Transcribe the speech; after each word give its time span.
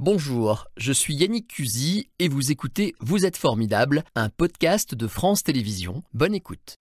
Bonjour, 0.00 0.68
je 0.76 0.92
suis 0.92 1.12
Yannick 1.12 1.48
Cusy 1.48 2.08
et 2.20 2.28
vous 2.28 2.52
écoutez 2.52 2.94
Vous 3.00 3.26
êtes 3.26 3.36
formidable, 3.36 4.04
un 4.14 4.28
podcast 4.28 4.94
de 4.94 5.08
France 5.08 5.42
Télévisions. 5.42 6.04
Bonne 6.14 6.36
écoute. 6.36 6.78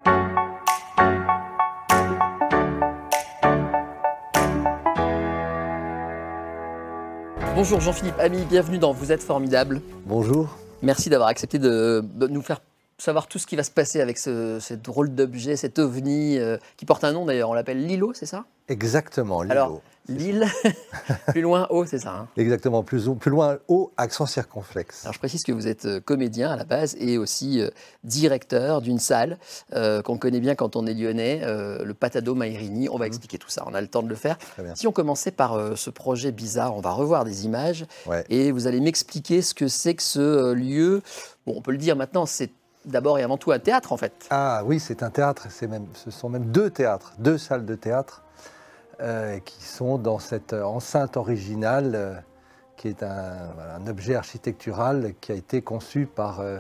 Bonjour 7.56 7.82
Jean-Philippe 7.82 8.20
Ami, 8.20 8.46
bienvenue 8.46 8.78
dans 8.78 8.92
Vous 8.94 9.12
êtes 9.12 9.24
formidable. 9.24 9.82
Bonjour. 10.06 10.56
Merci 10.84 11.10
d'avoir 11.10 11.30
accepté 11.30 11.58
de, 11.58 12.06
de 12.14 12.28
nous 12.28 12.44
faire 12.44 12.60
savoir 12.98 13.28
tout 13.28 13.40
ce 13.40 13.46
qui 13.48 13.56
va 13.56 13.64
se 13.64 13.72
passer 13.72 14.02
avec 14.02 14.18
ce, 14.18 14.60
ce 14.60 14.74
drôle 14.74 15.14
d'objet, 15.14 15.56
cet 15.56 15.80
ovni 15.80 16.38
euh, 16.40 16.58
qui 16.78 16.86
porte 16.86 17.04
un 17.04 17.12
nom 17.14 17.26
d'ailleurs, 17.26 17.50
on 17.50 17.54
l'appelle 17.54 17.86
Lilo, 17.86 18.12
c'est 18.14 18.26
ça? 18.26 18.46
Exactement, 18.70 19.44
Lilo. 19.44 19.52
Alors, 19.52 19.82
Lille, 20.10 20.46
plus 21.28 21.42
loin, 21.42 21.68
haut, 21.70 21.86
c'est 21.86 22.00
ça 22.00 22.12
hein? 22.16 22.28
Exactement, 22.38 22.82
plus, 22.82 23.10
plus 23.20 23.30
loin, 23.30 23.58
haut, 23.68 23.92
accent 23.98 24.26
circonflexe. 24.26 25.04
Alors 25.04 25.14
je 25.14 25.20
précise 25.20 25.44
que 25.44 25.52
vous 25.52 25.68
êtes 25.68 25.86
euh, 25.86 26.00
comédien 26.00 26.50
à 26.50 26.56
la 26.56 26.64
base 26.64 26.96
et 27.00 27.18
aussi 27.18 27.62
euh, 27.62 27.70
directeur 28.06 28.82
d'une 28.82 29.00
salle 29.00 29.38
euh, 29.74 30.02
qu'on 30.02 30.18
connaît 30.18 30.40
bien 30.40 30.56
quand 30.56 30.76
on 30.76 30.88
est 30.88 30.94
lyonnais, 30.94 31.42
euh, 31.44 31.84
le 31.84 31.94
Patado 31.94 32.36
Mairini. 32.36 32.88
On 32.90 32.98
va 32.98 33.06
expliquer 33.06 33.38
tout 33.38 33.50
ça, 33.50 33.64
on 33.68 33.74
a 33.74 33.82
le 33.82 33.88
temps 33.88 34.02
de 34.02 34.08
le 34.10 34.16
faire. 34.16 34.38
Si 34.76 34.88
on 34.88 34.92
commençait 34.92 35.32
par 35.32 35.78
ce 35.78 35.90
projet 35.90 36.32
bizarre, 36.32 36.76
on 36.76 36.82
va 36.82 36.92
revoir 36.92 37.26
des 37.26 37.46
images 37.46 37.86
Ouais. 38.06 38.24
et 38.30 38.52
vous 38.52 38.66
allez 38.68 38.80
m'expliquer 38.80 39.42
ce 39.42 39.54
que 39.54 39.68
c'est 39.68 39.94
que 39.96 40.04
ce 40.04 40.54
lieu. 40.54 41.02
Bon, 41.46 41.54
on 41.58 41.62
peut 41.62 41.72
le 41.72 41.78
dire 41.78 41.96
maintenant, 41.96 42.26
c'est 42.26 42.50
d'abord 42.88 43.20
et 43.20 43.24
avant 43.24 43.38
tout 43.38 43.52
un 43.52 43.60
théâtre 43.60 43.94
en 43.94 43.98
fait. 43.98 44.28
Ah 44.30 44.64
oui, 44.66 44.80
c'est 44.80 45.04
un 45.04 45.10
théâtre, 45.10 45.48
même, 45.68 45.86
ce 45.94 46.12
sont 46.12 46.30
même 46.30 46.46
deux 46.46 46.70
théâtres, 46.70 47.14
deux 47.20 47.38
salles 47.38 47.66
de 47.66 47.76
théâtre 47.76 48.24
euh, 49.02 49.40
qui 49.40 49.64
sont 49.64 49.98
dans 49.98 50.20
cette 50.20 50.54
euh, 50.54 50.64
enceinte 50.64 51.18
originale 51.18 51.92
euh, 51.96 52.14
qui 52.78 52.88
est 52.88 53.04
un, 53.04 53.52
voilà, 53.56 53.76
un 53.76 53.88
objet 53.88 54.16
architectural 54.16 55.14
qui 55.22 55.32
a 55.32 55.36
été 55.36 55.62
conçu 55.62 56.06
par 56.06 56.40
euh, 56.40 56.60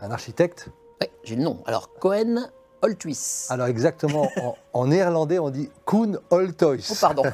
un 0.00 0.10
architecte. 0.10 0.68
Ouais, 1.00 1.10
j'ai 1.24 1.36
le 1.36 1.42
nom. 1.42 1.62
Alors 1.66 1.92
Cohen 1.98 2.48
Holthuis. 2.82 3.46
Alors 3.50 3.66
exactement, 3.66 4.30
en, 4.40 4.56
en 4.72 4.86
néerlandais 4.86 5.38
on 5.38 5.50
dit 5.50 5.70
Koen 5.84 6.18
Holtoys. 6.30 6.86
Oh, 6.90 6.94
pardon. 7.00 7.24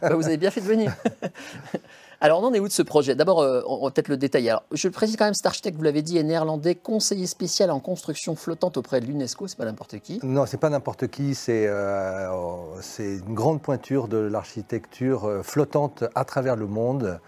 Bah, 0.00 0.14
vous 0.14 0.26
avez 0.26 0.36
bien 0.36 0.50
fait 0.50 0.60
de 0.60 0.66
venir. 0.66 0.94
Alors, 2.26 2.42
on 2.42 2.46
en 2.46 2.54
est 2.54 2.58
où 2.58 2.66
de 2.66 2.72
ce 2.72 2.82
projet? 2.82 3.14
D'abord, 3.14 3.38
euh, 3.38 3.62
on 3.68 3.84
va 3.84 3.92
peut-être 3.92 4.08
le 4.08 4.16
détailler. 4.16 4.50
Alors, 4.50 4.64
je 4.72 4.88
le 4.88 4.92
précise 4.92 5.14
quand 5.16 5.26
même, 5.26 5.34
cet 5.34 5.46
architecte, 5.46 5.76
vous 5.76 5.84
l'avez 5.84 6.02
dit, 6.02 6.18
est 6.18 6.24
néerlandais, 6.24 6.74
conseiller 6.74 7.28
spécial 7.28 7.70
en 7.70 7.78
construction 7.78 8.34
flottante 8.34 8.76
auprès 8.76 9.00
de 9.00 9.06
l'UNESCO, 9.06 9.46
c'est 9.46 9.56
pas 9.56 9.64
n'importe 9.64 10.00
qui. 10.00 10.18
Non, 10.24 10.44
c'est 10.44 10.56
pas 10.56 10.68
n'importe 10.68 11.06
qui, 11.06 11.36
c'est 11.36 11.68
euh, 11.68 12.28
oh, 12.32 12.80
une 12.98 13.32
grande 13.32 13.62
pointure 13.62 14.08
de 14.08 14.16
l'architecture 14.16 15.26
euh, 15.26 15.42
flottante 15.44 16.02
à 16.16 16.24
travers 16.24 16.56
le 16.56 16.66
monde. 16.66 17.20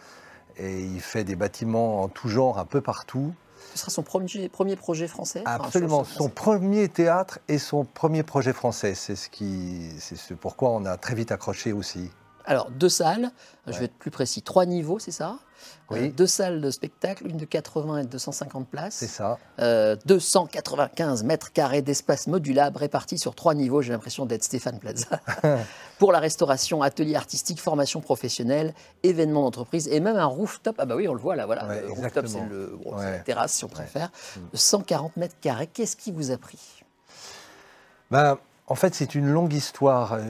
Et 0.56 0.80
il 0.80 1.00
fait 1.00 1.22
des 1.22 1.36
bâtiments 1.36 2.02
en 2.02 2.08
tout 2.08 2.26
genre 2.26 2.58
un 2.58 2.64
peu 2.64 2.80
partout. 2.80 3.32
Ce 3.74 3.78
sera 3.78 3.92
son 3.92 4.02
premier, 4.02 4.48
premier 4.48 4.74
projet 4.74 5.06
français? 5.06 5.44
Absolument, 5.44 6.02
son 6.02 6.28
premier 6.28 6.88
théâtre 6.88 7.38
et 7.46 7.58
son 7.58 7.84
premier 7.84 8.24
projet 8.24 8.52
français. 8.52 8.96
C'est 8.96 9.14
ce 9.14 9.28
qui, 9.28 9.92
ce 10.00 10.34
pourquoi 10.34 10.70
on 10.70 10.86
a 10.86 10.96
très 10.96 11.14
vite 11.14 11.30
accroché 11.30 11.72
aussi. 11.72 12.10
Alors, 12.48 12.70
deux 12.70 12.88
salles, 12.88 13.30
je 13.66 13.78
vais 13.78 13.84
être 13.84 13.94
plus 13.98 14.10
précis, 14.10 14.40
trois 14.42 14.64
niveaux, 14.64 14.98
c'est 14.98 15.10
ça 15.12 15.36
Oui. 15.90 15.98
Euh, 15.98 16.10
Deux 16.10 16.26
salles 16.26 16.62
de 16.62 16.70
spectacle, 16.70 17.26
une 17.26 17.36
de 17.36 17.44
80 17.44 17.98
et 17.98 18.02
de 18.04 18.08
250 18.08 18.66
places. 18.66 18.94
C'est 18.94 19.06
ça. 19.06 19.38
Euh, 19.60 19.96
295 20.06 21.24
mètres 21.24 21.52
carrés 21.52 21.82
d'espace 21.82 22.26
modulable 22.26 22.78
répartis 22.78 23.18
sur 23.18 23.34
trois 23.34 23.52
niveaux. 23.54 23.82
J'ai 23.82 23.92
l'impression 23.92 24.24
d'être 24.24 24.44
Stéphane 24.44 24.78
Plaza. 24.78 25.20
Pour 25.98 26.10
la 26.10 26.20
restauration, 26.20 26.80
atelier 26.82 27.16
artistique, 27.16 27.60
formation 27.60 28.00
professionnelle, 28.00 28.72
événements 29.02 29.42
d'entreprise 29.42 29.86
et 29.88 30.00
même 30.00 30.16
un 30.16 30.24
rooftop. 30.24 30.76
Ah 30.78 30.86
bah 30.86 30.96
oui, 30.96 31.06
on 31.06 31.12
le 31.14 31.20
voit 31.20 31.36
là, 31.36 31.44
voilà. 31.44 31.66
Ouais, 31.66 31.82
le 31.82 31.92
rooftop, 31.92 32.26
c'est 32.28 32.40
le- 32.48 32.78
bon, 32.82 32.92
c'est 32.96 33.04
Ouais. 33.04 33.10
la 33.12 33.18
terrasse 33.18 33.52
si 33.52 33.64
on 33.64 33.68
préfère. 33.68 34.08
Mm. 34.36 34.40
De 34.52 34.56
140 34.56 35.16
mètres 35.18 35.36
carrés. 35.40 35.66
Qu'est-ce 35.66 35.96
qui 35.96 36.12
vous 36.12 36.30
a 36.30 36.38
pris? 36.38 36.82
Ben, 38.10 38.38
en 38.68 38.74
fait, 38.74 38.94
c'est 38.94 39.14
une 39.14 39.28
longue 39.28 39.52
histoire 39.52 40.14
euh, 40.14 40.22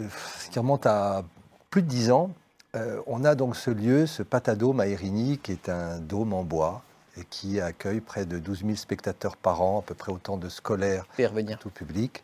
qui 0.50 0.58
remonte 0.58 0.84
à 0.86 1.22
plus 1.70 1.82
de 1.82 1.88
dix 1.88 2.10
ans. 2.10 2.30
Euh, 2.76 3.00
on 3.06 3.24
a 3.24 3.34
donc 3.34 3.56
ce 3.56 3.70
lieu, 3.70 4.06
ce 4.06 4.22
Patado 4.22 4.72
Maerini, 4.72 5.38
qui 5.38 5.52
est 5.52 5.68
un 5.68 5.98
dôme 5.98 6.32
en 6.32 6.42
bois 6.44 6.82
et 7.16 7.24
qui 7.28 7.60
accueille 7.60 8.00
près 8.00 8.26
de 8.26 8.38
12 8.38 8.60
000 8.64 8.76
spectateurs 8.76 9.36
par 9.36 9.62
an, 9.62 9.80
à 9.80 9.82
peu 9.82 9.94
près 9.94 10.12
autant 10.12 10.36
de 10.36 10.48
scolaires, 10.48 11.04
revenir. 11.18 11.58
tout 11.58 11.70
public. 11.70 12.22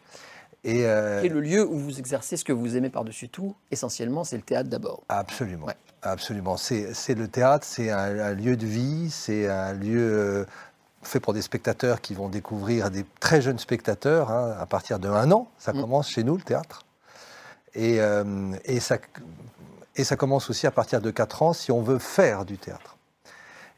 Et 0.62 0.86
euh, 0.86 1.22
est 1.22 1.28
le 1.28 1.40
lieu 1.40 1.66
où 1.66 1.78
vous 1.78 1.98
exercez 1.98 2.36
ce 2.36 2.44
que 2.44 2.52
vous 2.52 2.76
aimez 2.76 2.88
par-dessus 2.90 3.28
tout 3.28 3.54
Essentiellement, 3.70 4.24
c'est 4.24 4.36
le 4.36 4.42
théâtre 4.42 4.70
d'abord. 4.70 5.02
absolument, 5.08 5.66
Ouais. 5.66 5.74
absolument. 6.02 6.56
C'est 6.56 7.14
le 7.14 7.28
théâtre, 7.28 7.66
c'est 7.68 7.90
un, 7.90 8.18
un 8.18 8.32
lieu 8.34 8.56
de 8.56 8.66
vie, 8.66 9.10
c'est 9.10 9.48
un 9.48 9.72
lieu 9.74 9.98
euh, 10.00 10.44
fait 11.02 11.20
pour 11.20 11.34
des 11.34 11.42
spectateurs 11.42 12.00
qui 12.00 12.14
vont 12.14 12.28
découvrir 12.28 12.90
des 12.90 13.04
très 13.20 13.42
jeunes 13.42 13.58
spectateurs 13.58 14.30
hein, 14.30 14.54
à 14.58 14.64
partir 14.66 14.98
de 14.98 15.08
un 15.08 15.30
an. 15.32 15.48
Ça 15.58 15.72
Mm. 15.72 15.80
commence 15.80 16.08
chez 16.08 16.22
nous 16.24 16.36
le 16.36 16.42
théâtre. 16.42 16.84
Et, 17.74 18.00
euh, 18.00 18.52
et, 18.64 18.80
ça, 18.80 18.98
et 19.96 20.04
ça 20.04 20.16
commence 20.16 20.50
aussi 20.50 20.66
à 20.66 20.70
partir 20.70 21.00
de 21.00 21.10
4 21.10 21.42
ans 21.42 21.52
si 21.52 21.72
on 21.72 21.82
veut 21.82 21.98
faire 21.98 22.44
du 22.44 22.58
théâtre. 22.58 22.96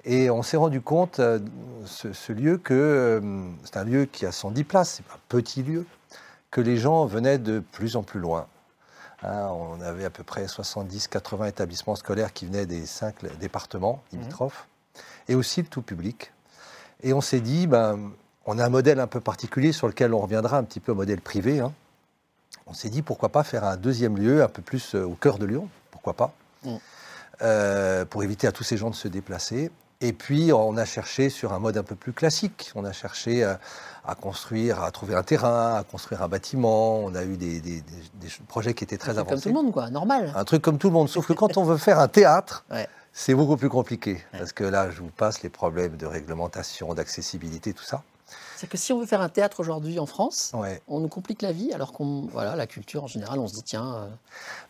Et 0.04 0.30
on 0.30 0.42
s'est 0.42 0.56
rendu 0.56 0.80
compte, 0.80 1.18
euh, 1.18 1.40
ce, 1.84 2.12
ce 2.12 2.32
lieu, 2.32 2.58
que 2.58 2.74
euh, 2.74 3.20
c'est 3.64 3.76
un 3.76 3.84
lieu 3.84 4.04
qui 4.04 4.24
a 4.24 4.32
110 4.32 4.64
places, 4.64 4.94
c'est 4.98 5.12
un 5.12 5.18
petit 5.28 5.62
lieu, 5.62 5.84
que 6.50 6.60
les 6.60 6.76
gens 6.76 7.06
venaient 7.06 7.38
de 7.38 7.58
plus 7.72 7.96
en 7.96 8.02
plus 8.02 8.20
loin. 8.20 8.46
Hein, 9.22 9.48
on 9.48 9.80
avait 9.80 10.04
à 10.04 10.10
peu 10.10 10.22
près 10.22 10.44
70-80 10.44 11.48
établissements 11.48 11.96
scolaires 11.96 12.32
qui 12.32 12.46
venaient 12.46 12.66
des 12.66 12.86
cinq 12.86 13.16
départements 13.40 14.02
limitrophes, 14.12 14.68
et 15.28 15.34
aussi 15.34 15.62
le 15.62 15.68
tout 15.68 15.82
public. 15.82 16.32
Et 17.02 17.12
on 17.12 17.20
s'est 17.20 17.40
dit, 17.40 17.66
ben, 17.66 18.12
on 18.44 18.58
a 18.58 18.64
un 18.64 18.68
modèle 18.68 19.00
un 19.00 19.06
peu 19.06 19.20
particulier 19.20 19.72
sur 19.72 19.88
lequel 19.88 20.14
on 20.14 20.20
reviendra 20.20 20.58
un 20.58 20.64
petit 20.64 20.80
peu 20.80 20.92
au 20.92 20.94
modèle 20.94 21.20
privé. 21.20 21.60
hein. 21.60 21.72
On 22.66 22.74
s'est 22.74 22.88
dit, 22.90 23.02
pourquoi 23.02 23.28
pas 23.28 23.44
faire 23.44 23.64
un 23.64 23.76
deuxième 23.76 24.16
lieu 24.16 24.42
un 24.42 24.48
peu 24.48 24.62
plus 24.62 24.94
euh, 24.94 25.04
au 25.04 25.14
cœur 25.14 25.38
de 25.38 25.46
Lyon, 25.46 25.68
pourquoi 25.90 26.14
pas, 26.14 26.32
Mm. 26.64 26.76
Euh, 27.42 28.04
pour 28.06 28.24
éviter 28.24 28.46
à 28.46 28.52
tous 28.52 28.64
ces 28.64 28.76
gens 28.78 28.88
de 28.88 28.94
se 28.94 29.08
déplacer. 29.08 29.70
Et 30.00 30.12
puis, 30.14 30.52
on 30.54 30.76
a 30.78 30.84
cherché 30.86 31.28
sur 31.30 31.52
un 31.52 31.58
mode 31.58 31.76
un 31.76 31.82
peu 31.82 31.94
plus 31.94 32.12
classique. 32.14 32.70
On 32.74 32.84
a 32.86 32.92
cherché 32.92 33.44
euh, 33.44 33.54
à 34.06 34.14
construire, 34.14 34.82
à 34.82 34.90
trouver 34.90 35.14
un 35.14 35.22
terrain, 35.22 35.74
à 35.76 35.84
construire 35.84 36.22
un 36.22 36.28
bâtiment. 36.28 36.98
On 37.00 37.14
a 37.14 37.24
eu 37.24 37.36
des, 37.36 37.60
des- 37.60 37.82
des- 37.82 37.82
des 38.20 38.28
projets 38.48 38.72
qui 38.74 38.84
étaient 38.84 38.96
très 38.98 39.12
Comme 39.14 39.26
avancés. 39.26 39.42
tout 39.42 39.48
le 39.50 39.54
monde, 39.54 39.70
quoi, 39.72 39.90
normal. 39.90 40.32
Un 40.34 40.44
truc 40.44 40.62
comme 40.62 40.78
tout 40.78 40.88
le 40.88 40.94
monde. 40.94 41.08
Sauf 41.10 41.26
que 41.26 41.34
quand 41.34 41.56
on 41.58 41.64
veut 41.64 41.76
faire 41.78 41.98
un 42.00 42.08
théâtre, 42.08 42.64
Ouais. 42.70 42.88
c'est 43.12 43.34
beaucoup 43.34 43.56
plus 43.58 43.68
compliqué. 43.68 44.12
Ouais. 44.32 44.38
Parce 44.38 44.52
que 44.52 44.64
là, 44.64 44.90
je 44.90 45.00
vous 45.02 45.10
passe 45.10 45.42
les 45.42 45.50
problèmes 45.50 45.96
de 45.98 46.06
réglementation, 46.06 46.94
d'accessibilité, 46.94 47.72
tout 47.74 47.84
ça. 47.84 48.02
C'est 48.56 48.68
que 48.68 48.76
si 48.76 48.92
on 48.92 48.98
veut 49.00 49.06
faire 49.06 49.20
un 49.20 49.28
théâtre 49.28 49.60
aujourd'hui 49.60 49.98
en 49.98 50.06
France, 50.06 50.50
Ouais. 50.54 50.80
on 50.88 51.00
nous 51.00 51.08
complique 51.08 51.42
la 51.42 51.52
vie, 51.52 51.72
alors 51.72 51.92
qu'on, 51.92 52.22
voilà, 52.32 52.56
la 52.56 52.66
culture 52.66 53.04
en 53.04 53.06
général, 53.06 53.38
on 53.38 53.46
se 53.46 53.54
dit 53.54 53.62
tiens, 53.62 54.08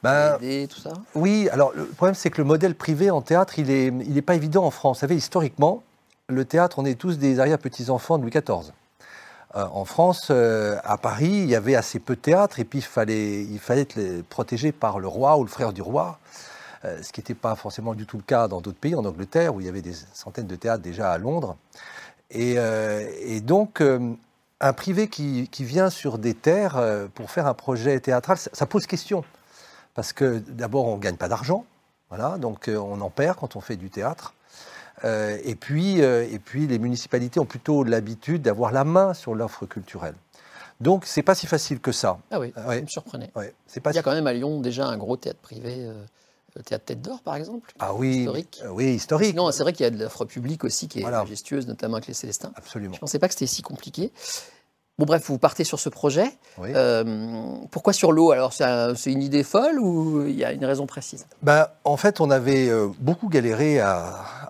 Ben, 0.03 0.37
aider, 0.37 0.69
tout 0.69 0.81
ça. 0.81 0.93
oui, 1.15 1.49
alors 1.51 1.73
le 1.75 1.87
problème, 1.87 2.15
c'est 2.15 2.31
que 2.31 2.39
le 2.39 2.45
modèle 2.45 2.75
privé 2.75 3.11
en 3.11 3.23
théâtre, 3.23 3.59
il 3.59 3.67
n'est 3.69 3.87
il 4.07 4.17
est 4.19 4.23
pas 4.23 4.35
évident 4.35 4.65
en 4.65 4.71
France. 4.71 4.99
Vous 4.99 5.01
savez, 5.03 5.17
historiquement, 5.17 5.83
le 6.29 6.45
théâtre, 6.45 6.79
on 6.81 6.85
est 6.85 6.99
tous 6.99 7.19
des 7.19 7.39
arrière-petits-enfants 7.41 8.19
de 8.19 8.23
Louis 8.25 8.31
XIV. 8.33 8.73
Euh, 9.55 9.65
en 9.73 9.85
France, 9.85 10.29
euh, 10.31 10.77
à 10.85 10.99
Paris, 10.99 11.31
il 11.31 11.47
y 11.49 11.55
avait 11.55 11.77
assez 11.77 11.99
peu 12.01 12.17
de 12.17 12.21
théâtre 12.21 12.59
et 12.61 12.65
puis 12.65 12.81
il 12.81 12.83
fallait, 12.85 13.43
il 13.45 13.59
fallait 13.61 13.83
être 13.83 14.23
protégé 14.29 14.73
par 14.73 14.99
le 14.99 15.07
roi 15.09 15.39
ou 15.39 15.45
le 15.45 15.49
frère 15.49 15.73
du 15.73 15.81
roi, 15.83 16.19
euh, 16.85 17.01
ce 17.03 17.13
qui 17.13 17.21
n'était 17.21 17.35
pas 17.35 17.55
forcément 17.55 17.95
du 17.95 18.05
tout 18.07 18.17
le 18.19 18.23
cas 18.25 18.49
dans 18.49 18.61
d'autres 18.61 18.79
pays, 18.79 18.95
en 18.97 19.05
Angleterre, 19.05 19.55
où 19.55 19.61
il 19.61 19.67
y 19.67 19.69
avait 19.69 19.81
des 19.83 19.95
centaines 20.13 20.49
de 20.49 20.57
théâtres 20.57 20.83
déjà 20.83 21.11
à 21.13 21.17
Londres. 21.19 21.57
Et, 22.31 22.55
euh, 22.59 23.09
et 23.21 23.41
donc, 23.41 23.81
euh, 23.81 24.15
un 24.61 24.73
privé 24.73 25.09
qui, 25.09 25.49
qui 25.49 25.65
vient 25.65 25.91
sur 25.91 26.19
des 26.19 26.35
terres 26.35 26.77
euh, 26.77 27.07
pour 27.15 27.31
faire 27.31 27.47
un 27.47 27.55
projet 27.55 27.99
théâtral, 28.01 28.37
ça, 28.39 28.51
ça 28.53 28.67
pose 28.67 28.87
question. 28.87 29.25
Parce 29.95 30.13
que 30.13 30.39
d'abord, 30.49 30.87
on 30.87 30.97
ne 30.97 31.01
gagne 31.01 31.17
pas 31.17 31.29
d'argent, 31.29 31.65
voilà, 32.11 32.37
donc 32.39 32.69
euh, 32.69 32.77
on 32.77 33.01
en 33.01 33.11
perd 33.11 33.37
quand 33.39 33.57
on 33.57 33.61
fait 33.61 33.77
du 33.77 33.91
théâtre. 33.91 34.35
Euh, 35.05 35.39
et, 35.45 35.55
puis, 35.55 36.03
euh, 36.03 36.27
et 36.31 36.39
puis, 36.39 36.67
les 36.67 36.79
municipalités 36.79 37.39
ont 37.39 37.45
plutôt 37.47 37.85
l'habitude 37.85 38.43
d'avoir 38.43 38.73
la 38.73 38.85
main 38.85 39.15
sur 39.15 39.35
l'offre 39.35 39.67
culturelle. 39.67 40.15
Donc, 40.81 41.05
c'est 41.07 41.23
pas 41.23 41.35
si 41.35 41.47
facile 41.47 41.81
que 41.81 41.93
ça. 41.93 42.19
Ah 42.31 42.39
oui, 42.41 42.53
ouais. 42.67 42.83
me 42.83 42.87
surprenait. 42.87 43.31
Ouais, 43.35 43.55
c'est 43.67 43.81
pas 43.81 43.91
Il 43.93 43.95
y 43.95 43.99
a 43.99 44.01
si- 44.01 44.05
quand 44.05 44.13
même 44.13 44.27
à 44.27 44.33
Lyon 44.33 44.61
déjà 44.61 44.87
un 44.87 44.97
gros 44.99 45.17
théâtre 45.17 45.39
privé, 45.41 45.77
euh, 45.79 45.95
le 46.57 46.63
théâtre 46.63 46.85
Tête 46.87 47.03
d'Or 47.03 47.21
par 47.23 47.37
exemple. 47.37 47.73
Ah 47.79 47.95
oui, 47.95 48.19
historique. 48.21 48.61
euh, 48.65 48.69
oui, 48.71 48.95
historique. 48.95 49.29
Sinon, 49.31 49.51
c'est 49.53 49.63
vrai 49.63 49.73
qu'il 49.73 49.85
y 49.85 49.87
a 49.87 49.91
de 49.91 49.99
l'offre 50.03 50.25
publique 50.25 50.65
aussi 50.65 50.89
qui 50.89 50.99
est 50.99 51.03
Voilà. 51.03 51.19
majestueuse, 51.23 51.67
notamment 51.67 51.95
avec 51.95 52.07
les 52.09 52.15
Célestins. 52.15 52.53
Absolument. 52.57 52.93
Je 52.95 52.97
ne 52.99 53.01
pensais 53.01 53.19
pas 53.19 53.29
que 53.29 53.35
c'était 53.35 53.47
si 53.47 53.63
compliqué. 53.63 54.13
Bon, 54.99 55.05
bref, 55.05 55.25
vous 55.29 55.37
partez 55.39 55.63
sur 55.65 55.79
ce 55.79 55.91
projet. 55.91 56.27
Oui. 56.57 56.71
Euh, 56.75 57.05
pourquoi 57.71 57.93
sur 57.93 58.13
l'eau? 58.13 58.31
Alors, 58.31 58.55
c'est 58.55 58.65
un- 58.65 58.95
c'est 58.95 59.13
une 59.13 59.23
idée 59.23 59.43
folle 59.43 59.79
ou 59.79 60.27
il 60.27 60.35
y 60.35 60.43
a 60.45 60.53
une 60.53 60.65
raison 60.65 60.87
précise? 60.87 61.27
Ben, 61.43 61.69
en 61.85 61.99
fait, 61.99 62.19
on 62.23 62.31
avait 62.31 62.71
euh, 62.71 62.89
beaucoup 62.99 63.29
galéré 63.29 63.79
à, 63.79 63.99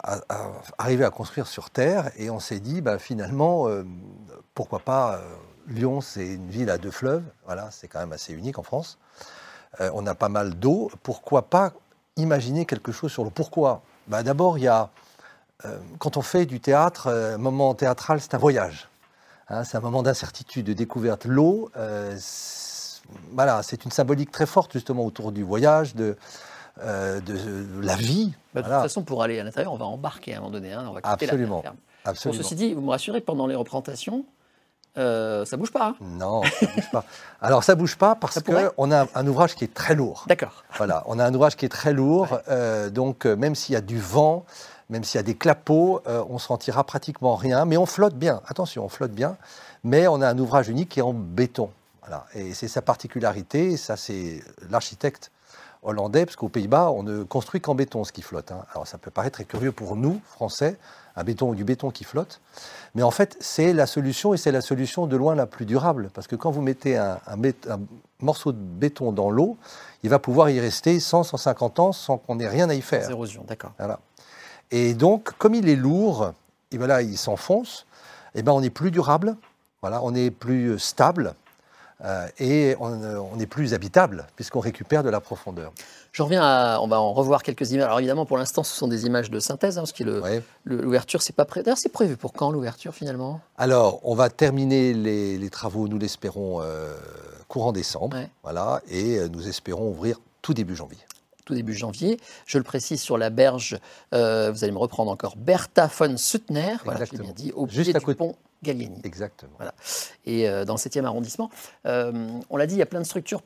à- 0.05 0.21
à 0.29 0.53
arriver 0.79 1.05
à 1.05 1.11
construire 1.11 1.49
sur 1.49 1.71
Terre 1.71 2.13
et 2.17 2.31
on 2.31 2.39
s'est 2.39 2.61
dit, 2.61 2.81
ben, 2.81 2.99
finalement, 3.01 3.67
euh, 3.69 3.83
pourquoi 4.55 4.79
pas 4.79 5.21
Lyon, 5.67 6.01
c'est 6.01 6.35
une 6.35 6.49
ville 6.49 6.71
à 6.71 6.79
deux 6.79 6.93
fleuves, 6.93 7.25
voilà, 7.45 7.69
c'est 7.73 7.89
quand 7.89 7.99
même 7.99 8.13
assez 8.13 8.33
unique 8.33 8.57
en 8.61 8.63
France. 8.63 8.99
Euh, 9.81 9.91
on 9.95 10.07
a 10.07 10.15
pas 10.15 10.29
mal 10.29 10.55
d'eau, 10.55 10.93
pourquoi 11.03 11.43
pas 11.51 11.73
imaginer 12.17 12.65
quelque 12.65 12.93
chose 12.93 13.13
sur 13.13 13.25
l'eau 13.25 13.31
Pourquoi 13.31 13.83
bah, 14.09 14.23
D'abord, 14.23 14.59
il 14.59 14.65
y 14.65 14.69
a, 14.69 14.91
euh, 15.65 15.79
quand 15.99 16.17
on 16.17 16.23
fait 16.23 16.47
du 16.47 16.61
théâtre, 16.61 17.09
euh, 17.09 17.35
un 17.35 17.39
moment 17.39 17.75
théâtral, 17.75 18.21
c'est 18.21 18.35
un 18.35 18.39
voyage. 18.39 18.89
Hein, 19.49 19.65
c'est 19.65 19.77
un 19.77 19.81
moment 19.81 20.03
d'incertitude, 20.03 20.67
de 20.67 20.73
découverte. 20.73 21.25
L'eau, 21.25 21.71
euh, 21.77 22.17
voilà, 23.33 23.63
c'est 23.63 23.85
une 23.85 23.91
symbolique 23.91 24.31
très 24.31 24.47
forte 24.47 24.73
justement 24.73 25.05
autour 25.05 25.31
du 25.31 25.43
voyage, 25.43 25.95
de, 25.95 26.17
de, 26.79 27.81
la 27.81 27.97
vie. 27.97 28.33
Bah, 28.55 28.63
de 28.63 28.67
toute 28.67 28.75
façon, 28.75 29.03
pour 29.03 29.23
aller 29.23 29.39
à 29.39 29.45
l'intérieur, 29.45 29.73
on 29.73 29.77
va 29.77 29.85
embarquer 29.85 30.35
à 30.35 30.39
un 30.39 30.41
moment 30.41 30.53
donné. 30.53 30.73
Hein, 30.73 30.87
on 30.89 30.93
va 30.93 31.01
quitter 31.01 31.27
Absolument. 31.27 31.57
la 31.57 31.63
ferme. 31.63 31.77
Absolument. 32.05 32.43
ceci 32.43 32.55
dit, 32.55 32.75
vous 32.75 32.81
me 32.81 32.91
rassurez, 32.91 33.21
pendant 33.21 33.47
les 33.47 33.57
représentations, 33.57 34.25
euh, 34.99 35.45
ça 35.45 35.57
bouge 35.57 35.73
pas. 35.73 35.89
Hein 35.89 35.97
non, 36.01 36.43
ça 36.43 36.67
bouge 36.75 36.91
pas. 36.91 37.05
Alors 37.41 37.65
ça 37.65 37.75
bouge 37.75 37.97
pas 37.97 38.15
parce 38.15 38.41
qu'on 38.43 38.93
a 38.93 39.07
un 39.15 39.27
ouvrage 39.27 39.55
qui 39.55 39.65
est 39.65 39.75
très 39.75 39.95
lourd. 39.95 40.25
D'accord. 40.27 40.65
Voilà, 40.77 41.03
on 41.07 41.19
a 41.19 41.25
un 41.25 41.35
ouvrage 41.35 41.57
qui 41.57 41.65
est 41.65 41.71
très 41.71 41.93
lourd, 41.93 42.39
euh, 42.49 42.91
donc 42.91 43.27
euh, 43.27 43.37
même 43.37 43.55
s'il 43.55 43.75
y 43.75 43.77
a 43.77 43.81
du 43.81 43.99
vent, 43.99 44.45
même 44.89 45.05
s'il 45.05 45.19
y 45.19 45.21
a 45.21 45.25
des 45.25 45.37
clapots, 45.37 46.01
on 46.07 46.27
on 46.37 46.39
sentira 46.39 46.85
pratiquement 46.85 47.35
rien, 47.35 47.65
mais 47.65 47.77
on 47.77 47.87
flotte 47.87 48.15
bien. 48.15 48.41
Attention, 48.47 48.85
on 48.85 48.89
flotte 48.89 49.13
bien, 49.13 49.37
mais 49.85 50.07
on 50.07 50.21
a 50.21 50.29
un 50.29 50.39
ouvrage 50.39 50.69
unique 50.69 50.91
qui 50.91 51.01
est 51.01 51.03
en 51.03 51.15
béton. 51.15 51.71
Voilà, 52.03 52.27
et 52.35 52.55
c'est 52.55 52.69
sa 52.69 52.83
particularité. 52.83 53.77
Ça, 53.77 53.97
c'est 53.97 54.41
l'architecte 54.71 55.33
hollandais, 55.83 56.27
parce 56.27 56.37
qu'aux 56.37 56.49
Pays-Bas, 56.49 56.91
on 56.91 57.03
ne 57.03 57.23
construit 57.23 57.61
qu'en 57.61 57.75
béton 57.75 58.05
ce 58.05 58.13
qui 58.13 58.23
flotte. 58.23 58.53
Hein. 58.53 58.65
Alors 58.73 58.87
ça 58.87 58.99
peut 58.99 59.11
paraître 59.11 59.35
très 59.35 59.45
curieux 59.45 59.73
pour 59.73 59.97
nous, 59.97 60.21
Français, 60.29 60.79
un 61.17 61.25
béton 61.25 61.51
ou 61.51 61.55
du 61.55 61.65
béton 61.65 61.91
qui 61.91 62.05
flotte. 62.05 62.41
Mais 62.95 63.03
en 63.03 63.11
fait, 63.11 63.37
c'est 63.41 63.73
la 63.73 63.87
solution 63.87 64.35
et 64.35 64.37
c'est 64.37 64.53
la 64.53 64.61
solution 64.61 65.07
de 65.07 65.17
loin 65.17 65.35
la 65.35 65.47
plus 65.47 65.67
durable. 65.67 66.11
Parce 66.15 66.27
que 66.27 66.37
quand 66.37 66.51
vous 66.51 66.63
mettez 66.63 66.97
un, 66.97 67.19
morceau 68.21 68.53
de 68.53 68.59
béton 68.59 69.13
dans 69.13 69.31
l'eau, 69.31 69.57
il 70.03 70.11
va 70.11 70.19
pouvoir 70.19 70.51
y 70.51 70.61
rester 70.61 71.01
100, 71.01 71.25
150 71.25 71.81
ans 71.81 71.93
sans 71.93 72.19
qu'on 72.19 72.39
ait 72.39 72.49
rien 72.49 72.71
à 72.71 72.75
y 72.75 72.81
faire. 72.81 73.05
Sans 73.05 73.11
érosion, 73.11 73.45
d'accord. 73.47 73.73
Voilà. 73.79 74.01
Et 74.71 74.95
donc, 74.95 75.33
comme 75.39 75.55
il 75.55 75.69
est 75.69 75.77
lourd, 75.77 76.33
et 76.71 76.79
voilà, 76.79 77.03
il 77.03 77.17
s'enfonce, 77.17 77.87
et 78.35 78.43
ben 78.43 78.53
on 78.53 78.63
est 78.63 78.71
plus 78.71 78.91
durable, 78.91 79.37
voilà, 79.83 80.01
on 80.03 80.15
est 80.15 80.31
plus 80.31 80.79
stable. 80.79 81.35
Euh, 82.05 82.29
et 82.39 82.77
on, 82.79 83.39
est 83.39 83.47
plus 83.47 83.73
habitable 83.73 84.27
puisqu'on 84.37 84.61
récupère 84.61 85.03
de 85.03 85.09
la 85.09 85.21
profondeur. 85.21 85.73
Je 86.13 86.23
reviens 86.23 86.43
à, 86.43 86.79
on 86.81 86.89
va 86.89 87.01
en 87.01 87.13
revoir 87.13 87.43
quelques 87.43 87.71
images. 87.73 87.87
Alors 87.87 87.99
évidemment, 87.99 88.27
pour 88.27 88.37
l'instant, 88.37 88.63
ce 88.63 88.75
sont 88.75 88.89
des 88.89 89.07
images 89.07 89.31
de 89.31 89.41
synthèse, 89.41 89.79
hein, 89.79 89.83
parce 89.83 89.93
que 89.93 90.05
l'ouverture, 90.65 91.23
c'est 91.23 91.35
pas 91.35 91.47
prêt. 91.47 91.63
D'ailleurs, 91.63 91.79
c'est 91.79 91.93
prévu 91.93 92.17
pour 92.17 92.33
quand 92.33 92.51
l'ouverture 92.51 92.95
finalement? 92.95 93.41
Alors, 93.57 94.01
on 94.05 94.15
va 94.15 94.29
terminer 94.29 94.93
les, 94.93 95.51
travaux, 95.51 95.89
nous 95.89 95.99
l'espérons, 95.99 96.61
euh, 96.61 96.95
courant 97.49 97.73
décembre, 97.73 98.17
voilà, 98.43 98.83
et 98.91 99.19
euh, 99.19 99.29
nous 99.29 99.49
espérons 99.49 99.89
ouvrir 99.89 100.19
tout 100.43 100.53
début 100.53 100.77
janvier. 100.77 100.99
Tout 101.47 101.55
début 101.55 101.75
janvier. 101.75 102.19
Je 102.45 102.59
le 102.59 102.65
précise 102.65 103.01
sur 103.01 103.17
la 103.17 103.31
berge, 103.31 103.79
vous 104.13 104.19
allez 104.19 104.73
me 104.73 104.79
reprendre 104.79 105.11
encore, 105.11 105.37
Bertha 105.37 105.87
von 105.87 106.17
Suttner, 106.17 106.77
voilà, 106.85 107.05
j'ai 107.05 107.19
bien 107.19 107.33
dit, 107.33 107.53
au 107.53 107.69
Juste 107.69 107.85
pied 107.85 107.97
à 107.97 108.01
du 108.01 108.15
pont 108.17 108.35
Gallieni. 108.63 109.01
Exactement. 109.05 109.53
Voilà. 109.57 109.75
Et 110.25 110.49
euh, 110.49 110.65
dans 110.65 110.75
le 110.75 110.79
7e 110.79 111.05
arrondissement, 111.05 111.51
euh, 111.87 112.29
on 112.51 112.57
l'a 112.57 112.67
dit, 112.67 112.75
il 112.75 112.79
y 112.79 112.83
a 112.83 112.87
plein 112.87 113.01
de 113.01 113.07
structures. 113.07 113.43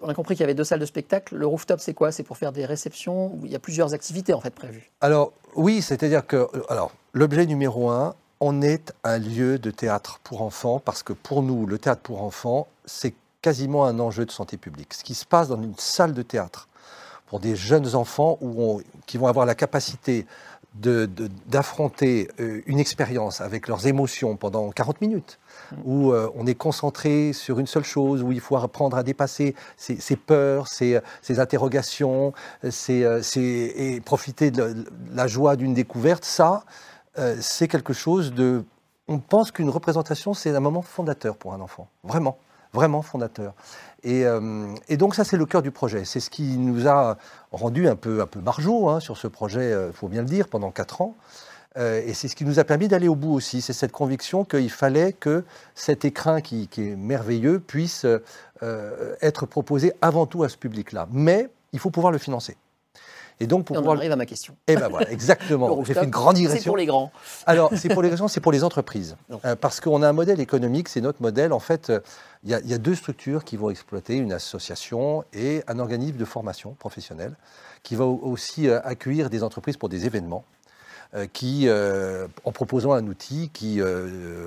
On 0.00 0.08
a 0.08 0.14
compris 0.14 0.34
qu'il 0.34 0.42
y 0.42 0.44
avait 0.44 0.54
deux 0.54 0.64
salles 0.64 0.80
de 0.80 0.86
spectacle. 0.86 1.36
Le 1.36 1.46
rooftop, 1.46 1.80
c'est 1.80 1.94
quoi? 1.94 2.12
C'est 2.12 2.22
pour 2.22 2.36
faire 2.36 2.52
des 2.52 2.64
réceptions 2.64 3.38
Il 3.44 3.50
y 3.50 3.56
a 3.56 3.58
plusieurs 3.58 3.94
activités 3.94 4.34
en 4.34 4.40
fait 4.40 4.54
prévues? 4.54 4.90
Alors 5.00 5.32
oui, 5.54 5.82
c'est-à-dire 5.82 6.26
que 6.26 6.48
alors 6.68 6.92
l'objet 7.12 7.46
numéro 7.46 7.90
un, 7.90 8.14
on 8.40 8.62
est 8.62 8.92
un 9.04 9.18
lieu 9.18 9.58
de 9.58 9.70
théâtre 9.70 10.20
pour 10.24 10.42
enfants 10.42 10.80
parce 10.80 11.02
que 11.02 11.12
pour 11.12 11.42
nous, 11.42 11.66
le 11.66 11.78
théâtre 11.78 12.02
pour 12.02 12.22
enfants, 12.22 12.66
c'est 12.84 13.14
quasiment 13.40 13.84
un 13.86 13.98
enjeu 13.98 14.24
de 14.24 14.30
santé 14.30 14.56
publique. 14.56 14.94
Ce 14.94 15.04
qui 15.04 15.14
se 15.14 15.26
passe 15.26 15.48
dans 15.48 15.60
une 15.60 15.74
salle 15.76 16.14
de 16.14 16.22
théâtre 16.22 16.68
pour 17.26 17.40
des 17.40 17.56
jeunes 17.56 17.94
enfants 17.94 18.38
où 18.40 18.82
qui 19.06 19.18
vont 19.18 19.26
avoir 19.26 19.46
la 19.46 19.54
capacité 19.54 20.26
d'affronter 20.74 22.28
euh, 22.40 22.62
une 22.66 22.78
expérience 22.78 23.40
avec 23.40 23.68
leurs 23.68 23.86
émotions 23.86 24.36
pendant 24.36 24.70
40 24.70 25.00
minutes, 25.00 25.38
mm. 25.70 25.76
où 25.84 26.12
euh, 26.12 26.30
on 26.34 26.46
est 26.46 26.54
concentré 26.54 27.32
sur 27.32 27.58
une 27.58 27.66
seule 27.66 27.84
chose, 27.84 28.22
où 28.22 28.32
il 28.32 28.40
faut 28.40 28.56
apprendre 28.56 28.96
à 28.96 29.02
dépasser 29.02 29.54
ses, 29.76 30.16
peurs, 30.16 30.68
ses, 30.68 31.00
interrogations, 31.38 32.32
et 32.62 34.00
profiter 34.04 34.50
de 34.50 34.86
la 35.14 35.26
joie 35.26 35.56
d'une 35.56 35.74
découverte, 35.74 36.24
ça, 36.24 36.64
euh, 37.18 37.36
c'est 37.40 37.68
quelque 37.68 37.92
chose 37.92 38.32
de... 38.32 38.64
On 39.08 39.18
pense 39.18 39.50
qu'une 39.50 39.68
représentation, 39.68 40.32
c'est 40.32 40.54
un 40.54 40.60
moment 40.60 40.82
fondateur 40.82 41.36
pour 41.36 41.52
un 41.52 41.60
enfant, 41.60 41.88
vraiment 42.04 42.38
vraiment 42.72 43.02
fondateur. 43.02 43.54
Euh, 44.06 44.74
et, 44.88 44.96
donc 44.96 45.14
ça, 45.14 45.24
c'est 45.24 45.36
le 45.36 45.46
cœur 45.46 45.62
du 45.62 45.70
projet. 45.70 46.04
C'est 46.04 46.20
ce 46.20 46.30
qui 46.30 46.56
nous 46.58 46.88
a 46.88 47.16
rendu 47.52 47.88
un 47.88 47.96
peu, 47.96 48.20
un 48.20 48.26
peu 48.26 48.40
margeau 48.40 48.88
hein, 48.88 49.00
sur 49.00 49.16
ce 49.16 49.28
projet, 49.28 49.68
il 49.70 49.72
euh, 49.72 49.92
faut 49.92 50.08
bien 50.08 50.22
le 50.22 50.28
dire, 50.28 50.48
pendant 50.48 50.70
quatre 50.70 51.00
ans. 51.00 51.16
Euh, 51.78 52.02
et 52.04 52.12
c'est 52.12 52.28
ce 52.28 52.36
qui 52.36 52.44
nous 52.44 52.58
a 52.58 52.64
permis 52.64 52.88
d'aller 52.88 53.08
au 53.08 53.14
bout 53.14 53.32
aussi. 53.32 53.62
C'est 53.62 53.72
cette 53.72 53.92
conviction 53.92 54.44
qu'il 54.44 54.70
fallait 54.70 55.12
que 55.12 55.44
cet 55.74 56.04
écrin 56.04 56.40
qui, 56.40 56.68
est 56.76 56.96
merveilleux 56.96 57.60
puisse 57.60 58.06
être 59.20 59.46
proposé 59.46 59.92
avant 60.00 60.26
tout 60.26 60.44
à 60.44 60.48
ce 60.48 60.56
public-là. 60.56 61.08
Mais 61.10 61.48
il 61.72 61.78
faut 61.78 61.90
pouvoir 61.90 62.12
le 62.12 62.18
financer. 62.18 62.56
Et 63.42 63.48
donc, 63.48 63.64
pour 63.64 63.76
on 63.76 63.96
arrive 63.96 64.12
à 64.12 64.16
ma 64.16 64.24
question. 64.24 64.54
Eh 64.68 64.76
ben 64.76 64.86
voilà, 64.86 65.10
exactement. 65.10 65.82
J'ai 65.84 65.94
fait 65.94 66.04
une 66.04 66.10
grande 66.10 66.36
digression. 66.36 66.62
C'est 66.62 66.68
pour 66.68 66.76
les 66.76 66.86
grands. 66.86 67.10
Alors, 67.46 67.72
c'est 67.74 67.88
pour 67.88 68.00
les 68.00 68.10
grands, 68.10 68.28
c'est 68.28 68.40
pour 68.40 68.52
les 68.52 68.62
entreprises. 68.62 69.16
Euh, 69.44 69.56
parce 69.56 69.80
qu'on 69.80 70.00
a 70.02 70.08
un 70.08 70.12
modèle 70.12 70.38
économique, 70.38 70.88
c'est 70.88 71.00
notre 71.00 71.20
modèle. 71.20 71.52
En 71.52 71.58
fait, 71.58 71.90
euh, 71.90 71.98
il 72.44 72.50
y, 72.50 72.74
a 72.74 72.78
deux 72.78 72.94
structures 72.94 73.42
qui 73.42 73.56
vont 73.56 73.68
exploiter, 73.70 74.14
une 74.14 74.32
association 74.32 75.24
et 75.32 75.64
un 75.66 75.80
organisme 75.80 76.16
de 76.16 76.24
formation 76.24 76.74
professionnelle 76.74 77.34
qui 77.82 77.96
va 77.96 78.04
aussi 78.04 78.68
euh, 78.68 78.80
accueillir 78.84 79.28
des 79.28 79.42
entreprises 79.42 79.76
pour 79.76 79.88
des 79.88 80.06
événements. 80.06 80.44
qui, 81.34 81.68
en 81.68 82.52
proposant 82.52 82.92
un 82.92 83.06
outil, 83.06 83.50
qui, 83.52 83.80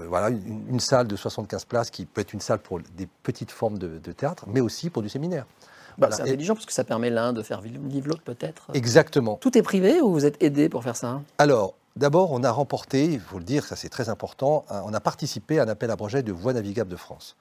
voilà, 0.09 0.29
une, 0.29 0.79
salle 0.79 1.07
de 1.07 1.15
75 1.15 1.65
places 1.65 1.91
qui 1.91 2.05
peut 2.05 2.21
être 2.21 2.33
une 2.33 2.41
salle 2.41 2.57
pour 2.57 2.79
des 2.79 3.07
petites 3.21 3.51
formes 3.51 3.77
de 3.77 4.11
théâtre, 4.11 4.45
mais 4.47 4.61
aussi 4.61 4.89
pour 4.89 5.03
du 5.03 5.09
séminaire. 5.09 5.45
Bah, 5.97 6.09
c'est 6.11 6.23
intelligent 6.23 6.53
parce 6.53 6.65
que 6.65 6.73
ça 6.73 6.83
permet 6.83 7.09
l'un 7.09 7.33
de 7.33 7.41
faire 7.41 7.61
vivre 7.61 8.07
l'autre 8.07 8.23
peut-être. 8.23 8.67
Exactement. 8.73 9.35
Tout 9.35 9.57
est 9.57 9.61
privé 9.61 10.01
ou 10.01 10.11
vous 10.11 10.25
êtes 10.25 10.41
aidé 10.43 10.69
pour 10.69 10.83
faire 10.83 10.95
ça? 10.95 11.21
Alors, 11.37 11.73
d'abord, 11.95 12.31
on 12.31 12.43
a 12.43 12.51
remporté, 12.51 13.05
il 13.05 13.19
faut 13.19 13.37
le 13.37 13.43
dire, 13.43 13.63
ça 13.65 13.75
c'est 13.75 13.89
très 13.89 14.09
important, 14.09 14.65
on 14.69 14.93
a 14.93 14.99
participé 14.99 15.59
à 15.59 15.63
un 15.63 15.67
appel 15.67 15.91
à 15.91 15.97
projet 15.97 16.23
de 16.23 16.31
Voies 16.31 16.53
navigables 16.53 16.91
de 16.91 16.97
France. 16.97 17.35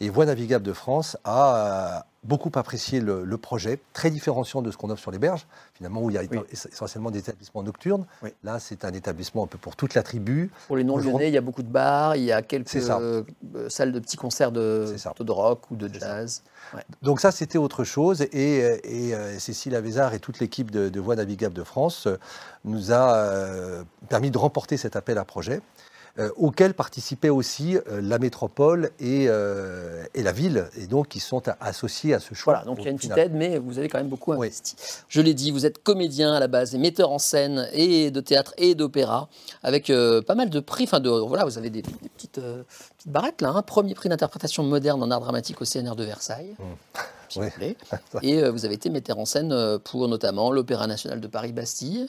Et 0.00 0.08
Voies 0.08 0.26
navigables 0.26 0.64
de 0.64 0.72
France 0.72 1.16
a 1.24 2.06
beaucoup 2.22 2.50
apprécié 2.54 3.00
le, 3.00 3.38
projet, 3.38 3.80
très 3.94 4.10
différenciant 4.10 4.60
de 4.60 4.70
ce 4.70 4.76
qu'on 4.76 4.90
offre 4.90 5.00
sur 5.00 5.10
les 5.10 5.18
berges, 5.18 5.46
finalement 5.74 6.02
où 6.02 6.10
il 6.10 6.14
y 6.14 6.18
a 6.18 6.22
essentiellement 6.50 7.10
des 7.10 7.20
établissements 7.20 7.62
nocturnes. 7.62 8.04
Là, 8.44 8.58
c'est 8.60 8.84
un 8.84 8.92
établissement 8.92 9.44
un 9.44 9.46
peu 9.46 9.56
pour 9.56 9.74
toute 9.76 9.94
la 9.94 10.02
tribu. 10.02 10.50
Pour 10.66 10.76
les 10.76 10.84
non-lyonnais, 10.84 11.28
il 11.28 11.34
y 11.34 11.38
a 11.38 11.40
beaucoup 11.40 11.62
de 11.62 11.68
bars, 11.68 12.16
il 12.16 12.24
y 12.24 12.32
a 12.32 12.42
quelques 12.42 12.74
euh, 12.76 13.22
salles 13.68 13.92
de 13.92 14.00
petits 14.00 14.18
concerts 14.18 14.52
de, 14.52 14.94
de 15.18 15.32
rock 15.32 15.70
ou 15.70 15.76
de 15.76 15.88
jazz. 15.92 16.42
Donc 17.02 17.20
ça, 17.20 17.30
c'était 17.30 17.58
autre 17.58 17.84
chose. 17.84 18.22
Et, 18.32 18.62
euh, 18.62 19.38
Cécile 19.38 19.74
Avézard 19.74 20.12
et 20.12 20.18
toute 20.18 20.40
l'équipe 20.40 20.70
de, 20.70 20.88
de 20.88 21.00
Voies 21.00 21.16
navigables 21.16 21.54
de 21.54 21.64
France 21.64 22.06
euh, 22.06 22.18
nous 22.64 22.92
a 22.92 23.82
permis 24.08 24.30
de 24.30 24.36
remporter 24.36 24.76
cet 24.76 24.94
appel 24.94 25.16
à 25.16 25.24
projet. 25.24 25.62
Euh, 26.18 26.28
auquel 26.36 26.74
participaient 26.74 27.28
aussi 27.28 27.76
euh, 27.76 28.00
la 28.02 28.18
métropole 28.18 28.90
euh, 29.00 30.04
et, 30.14 30.22
la 30.22 30.32
ville, 30.32 30.68
et 30.76 30.88
donc 30.88 31.08
qui 31.08 31.20
sont 31.20 31.42
associés 31.60 32.14
à 32.14 32.18
ce 32.18 32.34
choix. 32.34 32.54
Voilà, 32.54 32.66
donc 32.66 32.78
il 32.80 32.84
y 32.84 32.88
a 32.88 32.90
une 32.90 32.96
petite 32.96 33.16
aide, 33.16 33.32
mais 33.32 33.58
vous 33.58 33.78
avez 33.78 33.88
quand 33.88 33.98
même 33.98 34.08
beaucoup 34.08 34.32
investi. 34.32 34.74
Je 35.08 35.20
l'ai 35.20 35.34
dit, 35.34 35.52
vous 35.52 35.66
êtes 35.66 35.82
comédien 35.82 36.32
à 36.32 36.40
la 36.40 36.48
base, 36.48 36.74
et 36.74 36.78
metteur 36.78 37.12
en 37.12 37.20
scène 37.20 37.68
et 37.72 38.10
de 38.10 38.20
théâtre 38.20 38.54
et 38.58 38.74
d'opéra, 38.74 39.28
avec 39.62 39.92
pas 40.26 40.34
mal 40.34 40.50
de 40.50 40.60
prix. 40.60 40.84
Enfin, 40.84 40.98
de, 40.98 41.08
voilà, 41.08 41.44
vous 41.44 41.58
avez 41.58 41.70
des, 41.70 41.82
petites, 41.82 42.40
barrettes 43.06 43.40
là. 43.40 43.50
Hein. 43.50 43.62
Premier 43.62 43.94
prix 43.94 44.08
d'interprétation 44.08 44.64
moderne 44.64 45.02
en 45.02 45.10
art 45.10 45.20
dramatique 45.20 45.62
au 45.62 45.64
CNR 45.64 45.94
de 45.94 46.04
Versailles. 46.04 46.54
Mmh. 46.58 46.98
Et 48.22 48.48
vous 48.48 48.64
avez 48.64 48.74
été 48.74 48.90
metteur 48.90 49.18
en 49.18 49.24
scène 49.24 49.78
pour 49.84 50.08
notamment 50.08 50.50
l'Opéra 50.50 50.86
national 50.86 51.20
de 51.20 51.28
Paris-Bastille, 51.28 52.08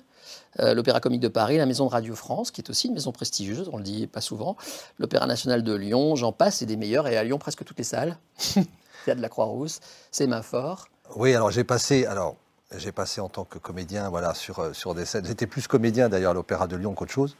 euh, 0.60 0.74
l'Opéra 0.74 1.00
Comique 1.00 1.22
de 1.22 1.28
Paris, 1.28 1.58
la 1.58 1.66
Maison 1.66 1.86
de 1.86 1.92
Radio 1.92 2.16
France, 2.16 2.52
qui 2.52 2.62
est 2.62 2.70
aussi 2.70 2.88
une 2.88 2.94
maison 2.94 3.12
prestigieuse, 3.12 3.70
on 3.72 3.78
le 3.78 3.84
dit 3.84 4.08
pas 4.08 4.22
souvent, 4.22 4.58
l'Opéra 5.00 5.26
National 5.26 5.64
de 5.64 5.74
Lyon, 5.74 6.16
j'en 6.16 6.32
passe, 6.32 6.58
c'est 6.58 6.66
des 6.66 6.78
meilleurs, 6.78 7.08
et 7.08 7.18
à 7.18 7.24
Lyon, 7.24 7.38
presque 7.38 7.64
toutes 7.64 7.78
les 7.78 7.84
salles. 7.84 8.18
Il 8.56 8.66
y 9.08 9.12
a 9.12 9.16
de 9.16 9.22
la 9.22 9.30
Croix-Rousse, 9.30 9.80
c'est 10.12 10.28
ma 10.28 10.42
fort. 10.42 10.88
Oui, 11.16 11.34
alors 11.34 11.52
j'ai 11.52 11.64
passé, 11.64 12.06
alors 12.06 12.36
j'ai 12.76 12.92
passé 12.92 13.22
en 13.22 13.30
tant 13.30 13.46
que 13.46 13.58
comédien, 13.58 14.10
voilà, 14.10 14.34
sur, 14.34 14.60
euh, 14.60 14.74
sur 14.74 14.94
des 14.94 15.06
scènes. 15.06 15.26
J'étais 15.26 15.48
plus 15.48 15.68
comédien 15.68 16.10
d'ailleurs 16.10 16.32
à 16.32 16.34
l'Opéra 16.36 16.68
de 16.68 16.76
Lyon 16.76 16.94
qu'autre 16.94 17.12
chose. 17.12 17.36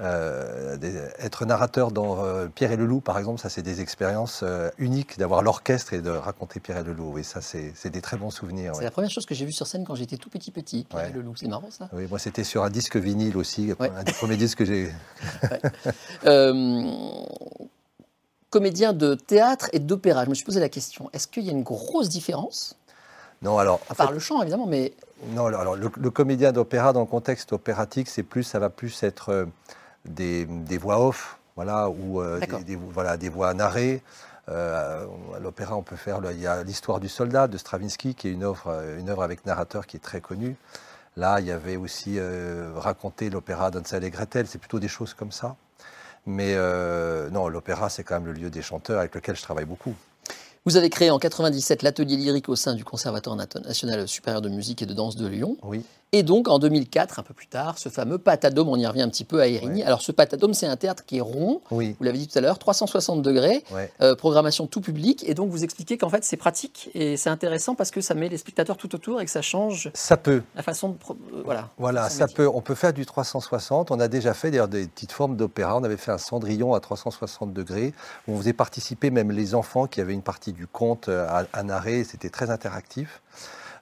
Euh, 0.00 0.76
être 1.18 1.46
narrateur 1.46 1.90
dans 1.90 2.24
euh, 2.24 2.46
Pierre 2.46 2.70
et 2.70 2.76
le 2.76 2.86
Loup, 2.86 3.00
par 3.00 3.18
exemple, 3.18 3.40
ça 3.40 3.48
c'est 3.48 3.62
des 3.62 3.80
expériences 3.80 4.42
euh, 4.44 4.70
uniques 4.78 5.18
d'avoir 5.18 5.42
l'orchestre 5.42 5.94
et 5.94 6.00
de 6.00 6.10
raconter 6.10 6.60
Pierre 6.60 6.78
et 6.78 6.84
le 6.84 6.92
Loup. 6.92 7.18
Et 7.18 7.24
ça 7.24 7.40
c'est 7.40 7.90
des 7.90 8.00
très 8.00 8.16
bons 8.16 8.30
souvenirs. 8.30 8.76
C'est 8.76 8.84
la 8.84 8.92
première 8.92 9.10
chose 9.10 9.26
que 9.26 9.34
j'ai 9.34 9.44
vue 9.44 9.52
sur 9.52 9.66
scène 9.66 9.84
quand 9.84 9.96
j'étais 9.96 10.16
tout 10.16 10.30
petit 10.30 10.52
petit. 10.52 10.86
Pierre 10.88 11.06
et 11.06 11.12
le 11.12 11.22
Loup, 11.22 11.34
c'est 11.34 11.48
marrant 11.48 11.70
ça. 11.70 11.88
Oui, 11.92 12.06
moi 12.08 12.20
c'était 12.20 12.44
sur 12.44 12.62
un 12.62 12.70
disque 12.70 12.96
vinyle 12.96 13.36
aussi, 13.36 13.72
un 13.80 14.04
des 14.04 14.12
premiers 14.12 14.36
disques 14.36 14.58
que 14.58 14.64
j'ai. 14.64 14.92
comédien 18.50 18.92
de 18.92 19.14
théâtre 19.14 19.68
et 19.72 19.78
d'opéra. 19.78 20.24
Je 20.24 20.30
me 20.30 20.34
suis 20.34 20.44
posé 20.44 20.60
la 20.60 20.68
question 20.68 21.08
est-ce 21.12 21.26
qu'il 21.28 21.44
y 21.44 21.48
a 21.48 21.52
une 21.52 21.62
grosse 21.62 22.08
différence 22.08 22.76
Non, 23.42 23.58
alors. 23.58 23.80
À 23.88 23.94
part 23.94 24.12
le 24.12 24.18
chant, 24.18 24.42
évidemment, 24.42 24.66
mais. 24.66 24.92
Non, 25.28 25.46
alors 25.46 25.76
le, 25.76 26.10
comédien 26.10 26.52
d'opéra, 26.52 26.92
dans 26.92 27.00
le 27.00 27.06
contexte 27.06 27.52
opératique, 27.52 28.08
c'est 28.08 28.22
plus, 28.22 28.42
ça 28.42 28.58
va 28.58 28.70
plus 28.70 29.02
être 29.02 29.30
euh, 29.30 29.46
des, 30.04 30.46
voix 30.78 31.06
off, 31.06 31.38
voilà, 31.56 31.88
ou 31.88 32.20
euh, 32.20 32.40
des, 32.66 32.76
voilà, 32.76 33.16
des 33.16 33.28
voix 33.28 33.52
narrées. 33.54 34.02
Euh, 34.48 35.06
à 35.34 35.38
l'opéra, 35.38 35.76
on 35.76 35.82
peut 35.82 35.96
faire. 35.96 36.20
Il 36.32 36.40
y 36.40 36.46
a 36.46 36.62
l'histoire 36.64 37.00
du 37.00 37.08
soldat 37.08 37.48
de 37.48 37.56
Stravinsky, 37.56 38.14
qui 38.14 38.28
est 38.28 38.32
une 38.32 38.42
œuvre, 38.42 38.82
une 38.98 39.08
œuvre 39.08 39.22
avec 39.22 39.46
narrateur 39.46 39.86
qui 39.86 39.96
est 39.96 40.00
très 40.00 40.20
connue. 40.20 40.56
Là, 41.16 41.40
il 41.40 41.46
y 41.46 41.50
avait 41.50 41.76
aussi 41.76 42.18
raconté 42.76 43.30
l'opéra 43.30 43.70
d'Ansel 43.70 44.04
et 44.04 44.10
Gretel. 44.10 44.46
C'est 44.46 44.58
plutôt 44.58 44.80
des 44.80 44.88
choses 44.88 45.14
comme 45.14 45.32
ça. 45.32 45.56
Mais 46.26 46.56
non, 47.30 47.48
l'opéra, 47.48 47.88
c'est 47.88 48.04
quand 48.04 48.14
même 48.14 48.26
le 48.26 48.32
lieu 48.32 48.50
des 48.50 48.62
chanteurs 48.62 48.98
avec 48.98 49.14
lequel 49.14 49.36
je 49.36 49.42
travaille 49.42 49.66
beaucoup. 49.66 49.94
Vous 50.66 50.76
avez 50.76 50.90
créé 50.90 51.10
en 51.10 51.18
97 51.18 51.82
l'atelier 51.82 52.16
lyrique 52.16 52.50
au 52.50 52.56
sein 52.56 52.74
du 52.74 52.84
Conservatoire 52.84 53.34
national 53.34 54.06
supérieur 54.06 54.42
de 54.42 54.50
musique 54.50 54.82
et 54.82 54.86
de 54.86 54.92
danse 54.92 55.16
de 55.16 55.26
Lyon. 55.26 55.56
Oui. 55.62 55.82
Et 56.12 56.24
donc, 56.24 56.48
en 56.48 56.58
2004, 56.58 57.20
un 57.20 57.22
peu 57.22 57.34
plus 57.34 57.46
tard, 57.46 57.78
ce 57.78 57.88
fameux 57.88 58.18
Patadome, 58.18 58.68
on 58.68 58.76
y 58.76 58.86
revient 58.86 59.02
un 59.02 59.08
petit 59.08 59.24
peu 59.24 59.40
à 59.40 59.46
Érigny. 59.46 59.84
Alors, 59.84 60.02
ce 60.02 60.10
Patadome, 60.10 60.54
c'est 60.54 60.66
un 60.66 60.76
théâtre 60.76 61.04
qui 61.04 61.18
est 61.18 61.20
rond, 61.20 61.60
vous 61.70 61.94
l'avez 62.00 62.18
dit 62.18 62.26
tout 62.26 62.36
à 62.36 62.40
l'heure, 62.40 62.58
360 62.58 63.22
degrés, 63.22 63.64
euh, 64.00 64.16
programmation 64.16 64.66
tout 64.66 64.80
public. 64.80 65.24
Et 65.28 65.34
donc, 65.34 65.50
vous 65.50 65.62
expliquez 65.62 65.98
qu'en 65.98 66.08
fait, 66.08 66.24
c'est 66.24 66.36
pratique 66.36 66.90
et 66.94 67.16
c'est 67.16 67.30
intéressant 67.30 67.74
parce 67.76 67.92
que 67.92 68.00
ça 68.00 68.14
met 68.14 68.28
les 68.28 68.38
spectateurs 68.38 68.76
tout 68.76 68.92
autour 68.94 69.20
et 69.20 69.24
que 69.24 69.30
ça 69.30 69.42
change 69.42 69.90
ça 69.94 70.16
peut. 70.16 70.42
la 70.56 70.62
façon 70.62 70.90
de. 70.90 70.94
Euh, 71.10 71.42
voilà, 71.44 71.68
voilà 71.78 72.08
ça 72.08 72.26
peut. 72.26 72.48
On 72.52 72.60
peut 72.60 72.74
faire 72.74 72.92
du 72.92 73.06
360. 73.06 73.90
On 73.90 74.00
a 74.00 74.08
déjà 74.08 74.34
fait 74.34 74.50
d'ailleurs 74.50 74.68
des 74.68 74.86
petites 74.88 75.12
formes 75.12 75.36
d'opéra. 75.36 75.76
On 75.76 75.84
avait 75.84 75.96
fait 75.96 76.12
un 76.12 76.18
Cendrillon 76.18 76.74
à 76.74 76.80
360 76.80 77.52
degrés 77.52 77.94
où 78.26 78.34
on 78.34 78.38
faisait 78.38 78.52
participer 78.52 79.10
même 79.10 79.30
les 79.30 79.54
enfants 79.54 79.86
qui 79.86 80.00
avaient 80.00 80.14
une 80.14 80.22
partie 80.22 80.52
du 80.52 80.66
conte 80.66 81.08
euh, 81.08 81.26
à, 81.28 81.44
à 81.52 81.62
narrer. 81.62 82.02
C'était 82.04 82.30
très 82.30 82.50
interactif. 82.50 83.20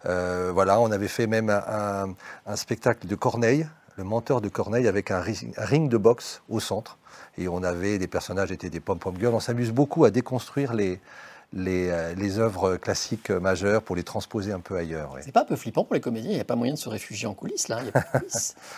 Euh, 0.06 0.50
voilà, 0.52 0.80
on 0.80 0.90
avait 0.90 1.08
fait 1.08 1.26
même 1.26 1.50
un, 1.50 2.56
spectacle 2.56 3.06
de 3.06 3.14
Corneille, 3.14 3.66
le 3.96 4.04
menteur 4.04 4.40
de 4.40 4.48
Corneille, 4.48 4.86
avec 4.86 5.10
un 5.10 5.20
ring 5.20 5.88
de 5.88 5.96
boxe 5.96 6.42
au 6.48 6.60
centre. 6.60 6.98
Et 7.36 7.48
on 7.48 7.62
avait, 7.62 7.98
des 7.98 8.06
personnages 8.06 8.52
étaient 8.52 8.70
des 8.70 8.80
pom-pom 8.80 9.16
girls. 9.18 9.34
On 9.34 9.40
s'amuse 9.40 9.72
beaucoup 9.72 10.04
à 10.04 10.10
déconstruire 10.10 10.72
les, 10.72 11.00
les, 11.52 11.88
euh, 11.88 12.14
les, 12.14 12.38
œuvres 12.38 12.76
classiques 12.76 13.30
majeures 13.30 13.82
pour 13.82 13.96
les 13.96 14.02
transposer 14.02 14.52
un 14.52 14.60
peu 14.60 14.76
ailleurs. 14.76 15.16
C'est 15.22 15.32
pas 15.32 15.42
un 15.42 15.46
peu 15.46 15.56
flippant 15.56 15.84
pour 15.84 15.94
les 15.94 16.00
comédiens 16.00 16.30
Il 16.30 16.34
n'y 16.34 16.40
a 16.40 16.44
pas 16.44 16.56
moyen 16.56 16.74
de 16.74 16.78
se 16.78 16.88
réfugier 16.88 17.26
en 17.26 17.34
coulisses, 17.34 17.68
là 17.68 17.80
Il 17.82 17.92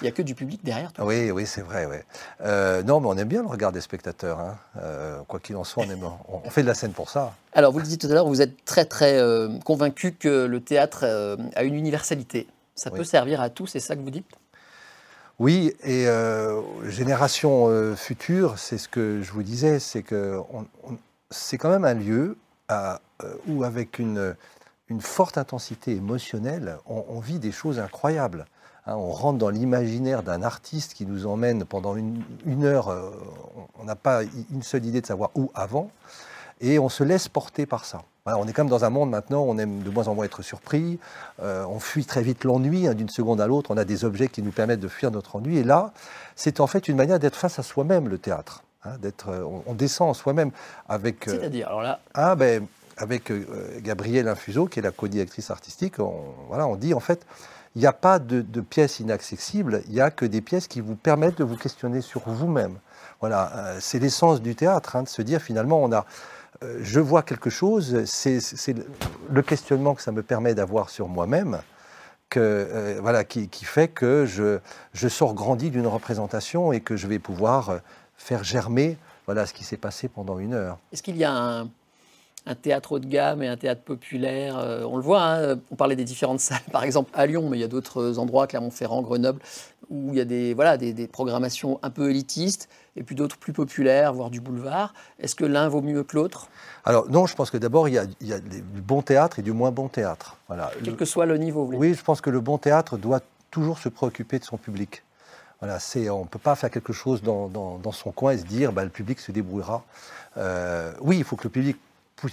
n'y 0.02 0.08
a, 0.08 0.12
que 0.12 0.22
du 0.22 0.34
public 0.34 0.60
derrière. 0.62 0.92
oui, 1.00 1.30
oui, 1.30 1.46
c'est 1.46 1.62
vrai. 1.62 2.04
Euh, 2.42 2.82
non, 2.82 3.00
mais 3.00 3.08
on 3.08 3.16
aime 3.16 3.28
bien 3.28 3.42
le 3.42 3.48
regard 3.48 3.72
des 3.72 3.80
spectateurs. 3.80 4.38
Hein. 4.38 4.56
Euh, 4.80 5.20
quoi 5.26 5.40
qu'il 5.40 5.56
en 5.56 5.64
soit, 5.64 5.84
on, 5.86 5.90
aime, 5.90 6.08
on, 6.28 6.50
fait 6.50 6.62
de 6.62 6.68
la 6.68 6.74
scène 6.74 6.92
pour 6.92 7.10
ça. 7.10 7.34
Alors, 7.54 7.72
vous 7.72 7.78
le 7.78 7.84
disiez 7.84 7.98
tout 7.98 8.06
à 8.06 8.10
l'heure, 8.10 8.28
vous 8.28 8.42
êtes 8.42 8.64
très, 8.64 8.84
très 8.84 9.20
convaincu 9.64 10.12
que 10.12 10.44
le 10.44 10.60
théâtre 10.60 11.04
a 11.56 11.64
une 11.64 11.74
universalité. 11.74 12.46
Ça 12.76 12.90
peut 12.90 13.04
servir 13.04 13.40
à 13.40 13.50
tous, 13.50 13.66
c'est 13.66 13.80
ça 13.80 13.96
que 13.96 14.00
vous 14.00 14.10
dites? 14.10 14.26
Oui, 15.40 15.74
et 15.82 16.06
génération 16.84 17.96
future, 17.96 18.58
c'est 18.58 18.78
ce 18.78 18.88
que 18.88 19.22
je 19.22 19.32
vous 19.32 19.42
disais, 19.42 19.80
c'est 19.80 20.02
que 20.02 20.38
c'est 21.30 21.58
quand 21.58 21.70
même 21.70 21.84
un 21.84 21.94
lieu 21.94 22.36
euh, 22.70 22.96
où 23.48 23.64
avec 23.64 23.98
une, 23.98 24.34
forte 25.00 25.38
intensité 25.38 25.92
émotionnelle, 25.92 26.78
on, 26.86 27.20
vit 27.20 27.38
des 27.38 27.52
choses 27.52 27.78
incroyables. 27.78 28.46
Hein. 28.86 28.96
on 28.96 29.12
rentre 29.12 29.38
dans 29.38 29.50
l'imaginaire 29.50 30.24
d'un 30.24 30.42
artiste 30.42 30.94
qui 30.94 31.06
nous 31.06 31.26
emmène 31.26 31.64
pendant 31.64 31.94
une, 31.94 32.64
heure, 32.64 32.88
euh, 32.88 33.10
on 33.78 33.84
n'a 33.84 33.94
pas 33.94 34.22
une 34.50 34.62
seule 34.62 34.84
idée 34.84 35.00
de 35.00 35.06
savoir 35.06 35.30
où 35.36 35.52
avant, 35.54 35.90
et 36.60 36.78
on 36.78 36.88
se 36.88 37.04
laisse 37.04 37.28
porter 37.28 37.66
par 37.66 37.84
ça. 37.84 38.02
on 38.26 38.48
est 38.48 38.52
quand 38.52 38.64
même 38.64 38.70
dans 38.70 38.84
un 38.84 38.90
monde 38.90 39.10
maintenant 39.10 39.42
on 39.42 39.58
aime 39.58 39.82
de 39.82 39.90
moins 39.90 40.08
en 40.08 40.14
moins 40.14 40.24
être 40.24 40.42
surpris, 40.42 40.98
euh, 41.40 41.64
on 41.66 41.78
fuit 41.78 42.04
très 42.04 42.22
vite 42.22 42.42
l'ennui, 42.42 42.88
hein, 42.88 42.94
d'une 42.94 43.08
seconde 43.08 43.40
à 43.40 43.46
l'autre, 43.46 43.70
on 43.70 43.76
a 43.76 43.84
des 43.84 44.04
objets 44.04 44.28
qui 44.28 44.42
nous 44.42 44.52
permettent 44.52 44.80
de 44.80 44.88
fuir 44.88 45.10
notre 45.10 45.36
ennui, 45.36 45.58
et 45.58 45.64
là, 45.64 45.92
c'est 46.34 46.58
en 46.58 46.66
fait 46.66 46.88
une 46.88 46.96
manière 46.96 47.18
d'être 47.18 47.36
face 47.36 47.58
à 47.58 47.62
soi-même, 47.62 48.08
le 48.08 48.18
théâtre. 48.18 48.64
Hein, 48.82 48.96
d'être, 48.98 49.28
euh, 49.28 49.44
on, 49.66 49.74
descend 49.74 50.08
en 50.08 50.14
soi-même 50.14 50.52
avec. 50.88 51.28
Euh, 51.28 51.32
C'est-à-dire, 51.38 51.68
alors 51.68 51.82
là. 51.82 52.00
Ah 52.14 52.34
ben, 52.34 52.66
avec 52.96 53.30
euh, 53.30 53.44
Gabrielle 53.80 54.26
Infuso, 54.26 54.66
qui 54.66 54.78
est 54.78 54.82
la 54.82 54.90
co-directrice 54.90 55.50
artistique, 55.50 55.98
on, 55.98 56.32
voilà, 56.48 56.66
on 56.66 56.76
dit 56.76 56.94
en 56.94 57.00
fait, 57.00 57.26
il 57.76 57.80
n'y 57.80 57.86
a 57.86 57.92
pas 57.92 58.18
de, 58.18 58.42
pièces 58.62 58.98
inaccessibles, 58.98 59.82
il 59.88 59.92
n'y 59.92 60.00
a 60.00 60.10
que 60.10 60.24
des 60.24 60.40
pièces 60.40 60.66
qui 60.66 60.80
vous 60.80 60.96
permettent 60.96 61.36
de 61.36 61.44
vous 61.44 61.58
questionner 61.58 62.00
sur 62.00 62.22
vous-même. 62.26 62.78
Voilà, 63.20 63.74
c'est 63.80 63.98
l'essence 63.98 64.40
du 64.40 64.54
théâtre, 64.54 64.96
hein, 64.96 65.02
de 65.02 65.08
se 65.08 65.20
dire 65.20 65.42
finalement, 65.42 65.82
on 65.82 65.92
a, 65.92 66.06
je 66.80 67.00
vois 67.00 67.22
quelque 67.22 67.50
chose, 67.50 68.04
c'est, 68.06 68.40
le 69.30 69.42
questionnement 69.42 69.94
que 69.94 70.00
ça 70.00 70.10
me 70.10 70.22
permet 70.22 70.54
d'avoir 70.54 70.88
sur 70.88 71.06
moi-même. 71.06 71.60
Que, 72.30 72.96
voilà, 73.02 73.24
qui, 73.24 73.48
qui, 73.48 73.64
fait 73.64 73.88
que 73.88 74.24
je, 74.24 74.58
je 74.94 75.08
sors 75.08 75.34
grandi 75.34 75.70
d'une 75.70 75.88
représentation 75.88 76.72
et 76.72 76.80
que 76.80 76.96
je 76.96 77.08
vais 77.08 77.18
pouvoir 77.18 77.80
faire 78.20 78.44
germer 78.44 78.98
voilà 79.26 79.46
ce 79.46 79.54
qui 79.54 79.64
s'est 79.64 79.76
passé 79.76 80.08
pendant 80.08 80.38
une 80.38 80.54
heure. 80.54 80.78
Est-ce 80.92 81.02
qu'il 81.02 81.16
y 81.16 81.24
a 81.24 81.32
un, 81.32 82.54
théâtre 82.62 82.92
haut 82.92 82.98
de 82.98 83.06
gamme 83.06 83.42
et 83.42 83.48
un 83.48 83.56
théâtre 83.56 83.82
populaire 83.82 84.58
euh, 84.58 84.82
On 84.82 84.96
le 84.96 85.02
voit, 85.02 85.22
hein, 85.22 85.56
on 85.70 85.76
parlait 85.76 85.94
des 85.94 86.04
différentes 86.04 86.40
salles, 86.48 86.58
par 86.72 86.82
exemple 86.82 87.10
à 87.14 87.26
Lyon, 87.26 87.48
mais 87.48 87.56
il 87.56 87.60
y 87.60 87.64
a 87.64 87.68
d'autres 87.68 88.18
endroits, 88.18 88.48
Clermont-Ferrand, 88.48 89.02
Grenoble, 89.02 89.40
où 89.88 90.08
il 90.10 90.16
y 90.16 90.20
a 90.20 90.24
des, 90.24 90.52
voilà, 90.52 90.76
des, 90.76 91.06
programmations 91.06 91.78
un 91.82 91.90
peu 91.90 92.10
élitistes 92.10 92.68
et 92.96 93.04
puis 93.04 93.14
d'autres 93.14 93.36
plus 93.36 93.52
populaires, 93.52 94.12
voire 94.12 94.30
du 94.30 94.40
boulevard. 94.40 94.94
Est-ce 95.20 95.36
que 95.36 95.44
l'un 95.44 95.68
vaut 95.68 95.82
mieux 95.82 96.02
que 96.02 96.16
l'autre? 96.16 96.48
Alors 96.84 97.08
non, 97.08 97.26
je 97.26 97.36
pense 97.36 97.50
que 97.50 97.56
d'abord, 97.56 97.88
il, 97.88 98.02
il, 98.20 98.26
y 98.26 98.32
a 98.32 98.40
du 98.40 98.62
bon 98.62 99.00
théâtre 99.00 99.38
et 99.38 99.42
du 99.42 99.52
moins 99.52 99.70
bon 99.70 99.88
théâtre. 99.88 100.36
Voilà. 100.48 100.72
Quel 100.82 100.96
que 100.96 101.04
soit 101.04 101.26
le 101.26 101.36
niveau. 101.36 101.66
Vous 101.66 101.76
oui, 101.76 101.94
je 101.94 102.02
pense 102.02 102.20
que 102.20 102.30
le 102.30 102.40
bon 102.40 102.58
théâtre 102.58 102.96
doit 102.96 103.20
toujours 103.52 103.78
se 103.78 103.88
préoccuper 103.88 104.40
de 104.40 104.44
son 104.44 104.56
public. 104.56 105.04
On 105.62 105.66
ne 105.66 106.26
peut 106.26 106.38
pas 106.38 106.54
faire 106.54 106.70
quelque 106.70 106.92
chose 106.92 107.22
dans, 107.22 107.92
son 107.92 108.12
coin 108.12 108.32
et 108.32 108.38
se 108.38 108.44
dire 108.44 108.72
bah, 108.72 108.84
le 108.84 108.90
public 108.90 109.20
se 109.20 109.30
débrouillera. 109.30 109.84
Euh, 110.38 110.92
oui, 111.00 111.18
il 111.18 111.24
faut 111.24 111.36
que 111.36 111.44
le 111.44 111.50
public 111.50 111.76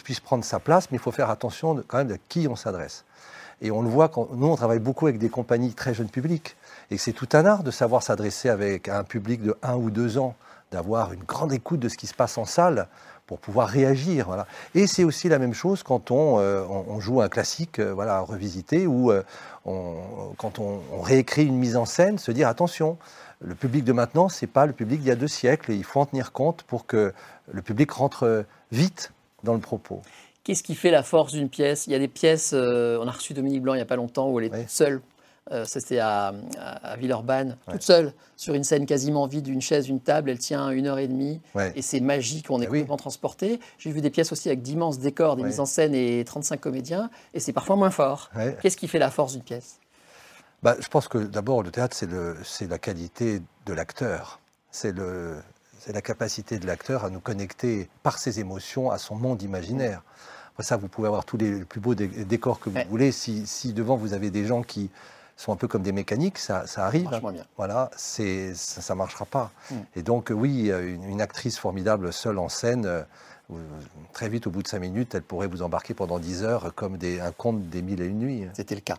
puisse 0.04 0.20
prendre 0.20 0.46
sa 0.46 0.60
place, 0.60 0.90
mais 0.92 0.98
il 0.98 1.02
faut 1.02 1.12
faire 1.12 1.30
attention 1.30 1.84
quand 1.88 1.98
même 1.98 2.08
de 2.08 2.18
qui 2.30 2.48
on 2.48 2.56
s'adresse. 2.56 3.04
Et 3.62 3.72
on 3.72 3.82
le 3.82 3.90
voit, 3.90 4.08
quand, 4.10 4.30
nous 4.34 4.48
on 4.48 4.56
travaille 4.56 4.80
beaucoup 4.80 5.08
avec 5.08 5.20
des 5.20 5.30
compagnies 5.30 5.74
très 5.74 5.94
jeunes 5.94 6.10
publics, 6.10 6.56
et 6.92 6.98
c'est 6.98 7.14
tout 7.14 7.28
un 7.34 7.46
art 7.46 7.64
de 7.64 7.72
savoir 7.72 8.04
s'adresser 8.04 8.50
avec 8.50 8.88
un 8.88 9.04
public 9.04 9.42
de 9.42 9.58
1 9.64 9.76
ou 9.76 9.90
2 9.90 10.18
ans, 10.20 10.36
d'avoir 10.72 11.14
une 11.14 11.24
grande 11.24 11.54
écoute 11.54 11.80
de 11.80 11.90
ce 11.90 11.98
qui 11.98 12.08
se 12.08 12.14
passe 12.14 12.38
en 12.38 12.46
salle 12.46 12.88
pour 13.28 13.40
pouvoir 13.40 13.68
réagir. 13.68 14.26
Voilà. 14.28 14.48
Et 14.74 14.88
c'est 14.88 15.04
aussi 15.04 15.30
la 15.30 15.38
même 15.38 15.54
chose 15.54 15.84
quand 15.84 16.12
on, 16.12 16.40
euh, 16.40 16.66
joue 17.00 17.22
un 17.22 17.30
classique 17.30 17.80
euh, 17.80 17.94
voilà, 17.94 18.22
revisité 18.22 18.88
ou 18.88 19.12
euh, 19.12 19.22
quand 20.38 20.60
on, 20.60 20.80
réécrit 21.02 21.46
une 21.46 21.58
mise 21.58 21.76
en 21.76 21.86
scène, 21.86 22.18
se 22.18 22.32
dire 22.32 22.48
attention, 22.48 22.98
le 23.42 23.54
public 23.54 23.84
de 23.84 23.92
maintenant, 23.92 24.30
c'est 24.30 24.48
pas 24.48 24.66
le 24.66 24.74
public 24.74 25.02
d'il 25.02 25.10
y 25.10 25.12
a 25.12 25.16
deux 25.16 25.28
siècles 25.28 25.74
et 25.74 25.76
il 25.76 25.84
faut 25.84 26.00
en 26.00 26.06
tenir 26.06 26.32
compte 26.32 26.64
pour 26.64 26.88
que 26.88 27.14
le 27.52 27.62
public 27.62 27.92
rentre 27.92 28.46
vite 28.72 29.12
dans 29.44 29.54
le 29.54 29.60
propos. 29.60 30.02
Qu'est-ce 30.44 30.64
qui 30.64 30.76
fait 30.76 30.92
la 30.92 31.04
force 31.04 31.34
d'une 31.34 31.50
pièce? 31.50 31.86
Il 31.88 31.92
y 31.92 31.96
a 31.96 32.00
des 32.00 32.08
pièces, 32.08 32.54
on 32.54 33.08
a 33.08 33.12
reçu 33.12 33.34
Dominique 33.34 33.62
Blanc 33.62 33.74
il 33.74 33.78
n'y 33.78 33.84
a 33.84 33.86
pas 33.86 33.98
longtemps 33.98 34.30
où 34.30 34.40
elle 34.40 34.46
est 34.46 34.70
seule 34.70 35.02
euh, 35.51 35.63
c'était 35.66 36.00
à, 36.00 36.34
Villeurbanne, 36.98 37.58
toute 37.72 37.82
seule, 37.82 38.13
sur 38.36 38.54
une 38.54 38.63
scène 38.63 38.86
quasiment 38.86 39.27
vide, 39.27 39.48
une 39.48 39.62
chaise, 39.62 39.88
une 39.88 40.00
table. 40.00 40.30
Elle 40.30 40.39
tient 40.39 40.70
une 40.72 40.88
heure 40.88 41.00
et 41.00 41.08
demie. 41.08 41.42
Et 41.75 41.82
c'est 41.82 42.00
magique, 42.00 42.48
on 42.50 42.60
est 42.60 42.66
eh 42.66 42.68
complètement 42.68 42.98
transporté. 42.98 43.60
J'ai 43.77 43.92
vu 43.92 44.01
des 44.01 44.10
pièces 44.10 44.32
aussi 44.32 44.50
avec 44.50 44.62
d'immenses 44.62 45.00
décors, 45.00 45.36
des 45.36 45.44
mises 45.44 45.60
en 45.60 45.66
scène 45.66 45.94
et 45.94 46.24
35 46.25 46.60
comédiens. 46.60 47.10
Et 47.34 47.39
c'est 47.39 47.54
parfois 47.54 47.75
moins 47.75 47.92
fort. 47.92 48.30
Qu'est-ce 48.62 48.77
qui 48.77 48.88
fait 48.88 49.00
la 49.00 49.12
force 49.12 49.34
d'une 49.34 49.44
pièce? 49.44 49.80
Bah, 50.63 50.75
Je 50.80 50.88
pense 50.88 51.08
que 51.08 51.20
d'abord, 51.20 51.63
le 51.63 51.72
théâtre, 51.72 51.96
c'est 52.44 52.68
la 52.68 52.80
qualité 52.80 53.42
de 53.66 53.74
l'acteur. 53.74 54.39
C'est 54.72 54.94
la 54.94 56.01
capacité 56.01 56.60
de 56.60 56.68
l'acteur 56.68 57.06
à 57.06 57.10
nous 57.10 57.22
connecter 57.22 57.89
par 58.04 58.18
ses 58.18 58.39
émotions 58.39 58.92
à 58.92 58.98
son 58.98 59.16
monde 59.16 59.42
imaginaire. 59.42 60.04
Après 60.54 60.63
ça, 60.63 60.75
vous 60.75 60.88
pouvez 60.88 61.08
avoir 61.08 61.24
tous 61.24 61.38
les 61.38 61.63
plus 61.66 61.80
beaux 61.80 61.94
décors 61.94 62.60
que 62.60 62.72
vous 62.72 62.80
voulez. 62.89 63.12
si, 63.12 63.74
devant 63.74 63.96
vous 63.96 64.13
avez 64.13 64.32
des 64.32 64.46
gens 64.46 64.63
qui 64.63 64.89
sont 65.38 65.53
un 65.53 65.56
peu 65.56 65.67
comme 65.67 65.84
des 65.84 65.91
mécaniques, 65.91 66.39
ça, 66.39 66.65
arrive. 66.77 67.08
bien. 67.10 67.46
Voilà, 67.56 67.91
c'est, 67.96 68.53
ça 68.56 68.94
ne 68.94 68.98
marchera 68.98 69.25
pas. 69.25 69.51
Hmm. 69.72 69.75
Et 69.96 70.01
donc, 70.01 70.32
oui, 70.36 70.70
une, 70.72 71.22
actrice 71.22 71.58
formidable 71.58 72.12
seule 72.12 72.39
en 72.39 72.50
scène, 72.50 72.86
euh, 72.86 73.56
très 74.13 74.27
vite, 74.29 74.48
au 74.48 74.51
bout 74.51 74.62
de 74.62 74.67
cinq 74.67 74.79
minutes, 74.79 75.15
elle 75.15 75.22
pourrait 75.22 75.48
vous 75.48 75.62
embarquer 75.62 75.94
pendant 75.94 76.20
dix 76.20 76.44
heures 76.44 76.74
comme 76.75 76.98
des, 76.98 77.20
un 77.20 77.32
conte 77.32 77.70
des 77.70 77.82
mille 77.82 78.01
et 78.01 78.06
une 78.06 78.20
nuits. 78.20 78.46
C'était 78.53 78.75
le 78.75 78.82
cas. 78.82 78.98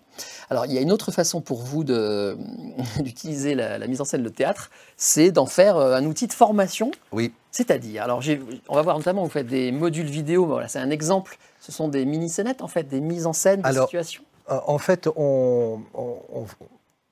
Alors, 0.48 0.64
il 0.66 0.72
y 0.72 0.78
a 0.78 0.80
une 0.80 0.92
autre 0.92 1.12
façon 1.12 1.40
pour 1.40 1.62
vous 1.62 1.84
d'utiliser 3.00 3.54
la, 3.54 3.86
mise 3.86 4.00
en 4.00 4.04
scène, 4.04 4.22
le 4.22 4.30
théâtre, 4.30 4.70
c'est 4.96 5.32
d'en 5.32 5.46
faire 5.46 5.76
euh, 5.76 5.96
un 5.96 6.04
outil 6.06 6.26
de 6.26 6.32
formation. 6.32 6.90
Oui. 7.12 7.32
C'est-à-dire, 7.50 8.04
alors 8.04 8.22
on 8.68 8.74
va 8.74 8.82
voir 8.82 8.96
notamment, 8.96 9.24
vous 9.24 9.30
faites 9.30 9.46
des 9.46 9.72
modules 9.72 10.06
vidéo, 10.06 10.46
voilà, 10.46 10.68
c'est 10.68 10.78
un 10.78 10.90
exemple, 10.90 11.38
ce 11.60 11.72
sont 11.72 11.88
des 11.88 12.04
mini-scénettes 12.04 12.62
en 12.62 12.68
fait, 12.68 12.84
des 12.84 13.00
mises 13.00 13.26
en 13.26 13.32
scène 13.32 13.62
de 13.62 13.72
situations 13.72 14.22
euh, 14.22 14.27
en 14.48 14.78
fait, 14.78 15.08
on, 15.16 15.82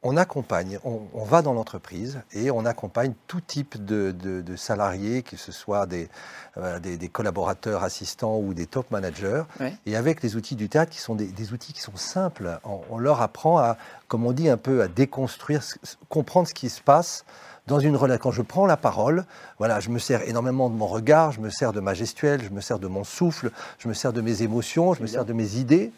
on 0.06 0.16
accompagne, 0.16 0.78
on, 0.84 1.24
va 1.24 1.42
dans 1.42 1.52
l'entreprise 1.52 2.20
et 2.32 2.50
on 2.50 2.64
accompagne 2.64 3.14
tout 3.26 3.40
type 3.40 3.84
de, 3.84 4.44
salariés, 4.56 5.22
que 5.22 5.36
ce 5.36 5.50
soit 5.50 5.86
des, 5.86 6.08
euh, 6.58 6.78
des, 6.78 7.08
collaborateurs 7.08 7.82
assistants 7.82 8.38
ou 8.38 8.54
des 8.54 8.66
top 8.66 8.90
managers. 8.90 9.42
Et 9.84 9.96
avec 9.96 10.22
les 10.22 10.36
outils 10.36 10.54
du 10.54 10.68
théâtre, 10.68 10.92
qui 10.92 11.00
sont 11.00 11.16
des, 11.16 11.52
outils 11.52 11.72
qui 11.72 11.80
sont 11.80 11.96
simples, 11.96 12.60
on, 12.90 12.98
leur 12.98 13.20
apprend 13.20 13.58
à, 13.58 13.76
comme 14.06 14.24
on 14.24 14.32
dit 14.32 14.48
un 14.48 14.56
peu, 14.56 14.82
à 14.82 14.88
déconstruire, 14.88 15.62
comprendre 16.08 16.46
ce 16.46 16.54
qui 16.54 16.70
se 16.70 16.80
passe 16.80 17.24
dans 17.66 17.80
une 17.80 17.96
relation. 17.96 18.22
Quand 18.22 18.30
je 18.30 18.42
prends 18.42 18.66
la 18.66 18.76
parole, 18.76 19.24
voilà, 19.58 19.80
je 19.80 19.90
me 19.90 19.98
sers 19.98 20.22
énormément 20.28 20.70
de 20.70 20.76
mon 20.76 20.86
regard, 20.86 21.32
je 21.32 21.40
me 21.40 21.50
sers 21.50 21.72
de 21.72 21.80
ma 21.80 21.94
gestuelle, 21.94 22.42
je 22.42 22.50
me 22.50 22.60
sers 22.60 22.78
de 22.78 22.86
mon 22.86 23.02
souffle, 23.02 23.50
je 23.78 23.88
me 23.88 23.94
sers 23.94 24.12
de 24.12 24.20
mes 24.20 24.42
émotions, 24.42 24.94
je 24.94 25.02
me 25.02 25.08
sers 25.08 25.24
de 25.24 25.32
mes 25.32 25.56
idées. 25.56 25.90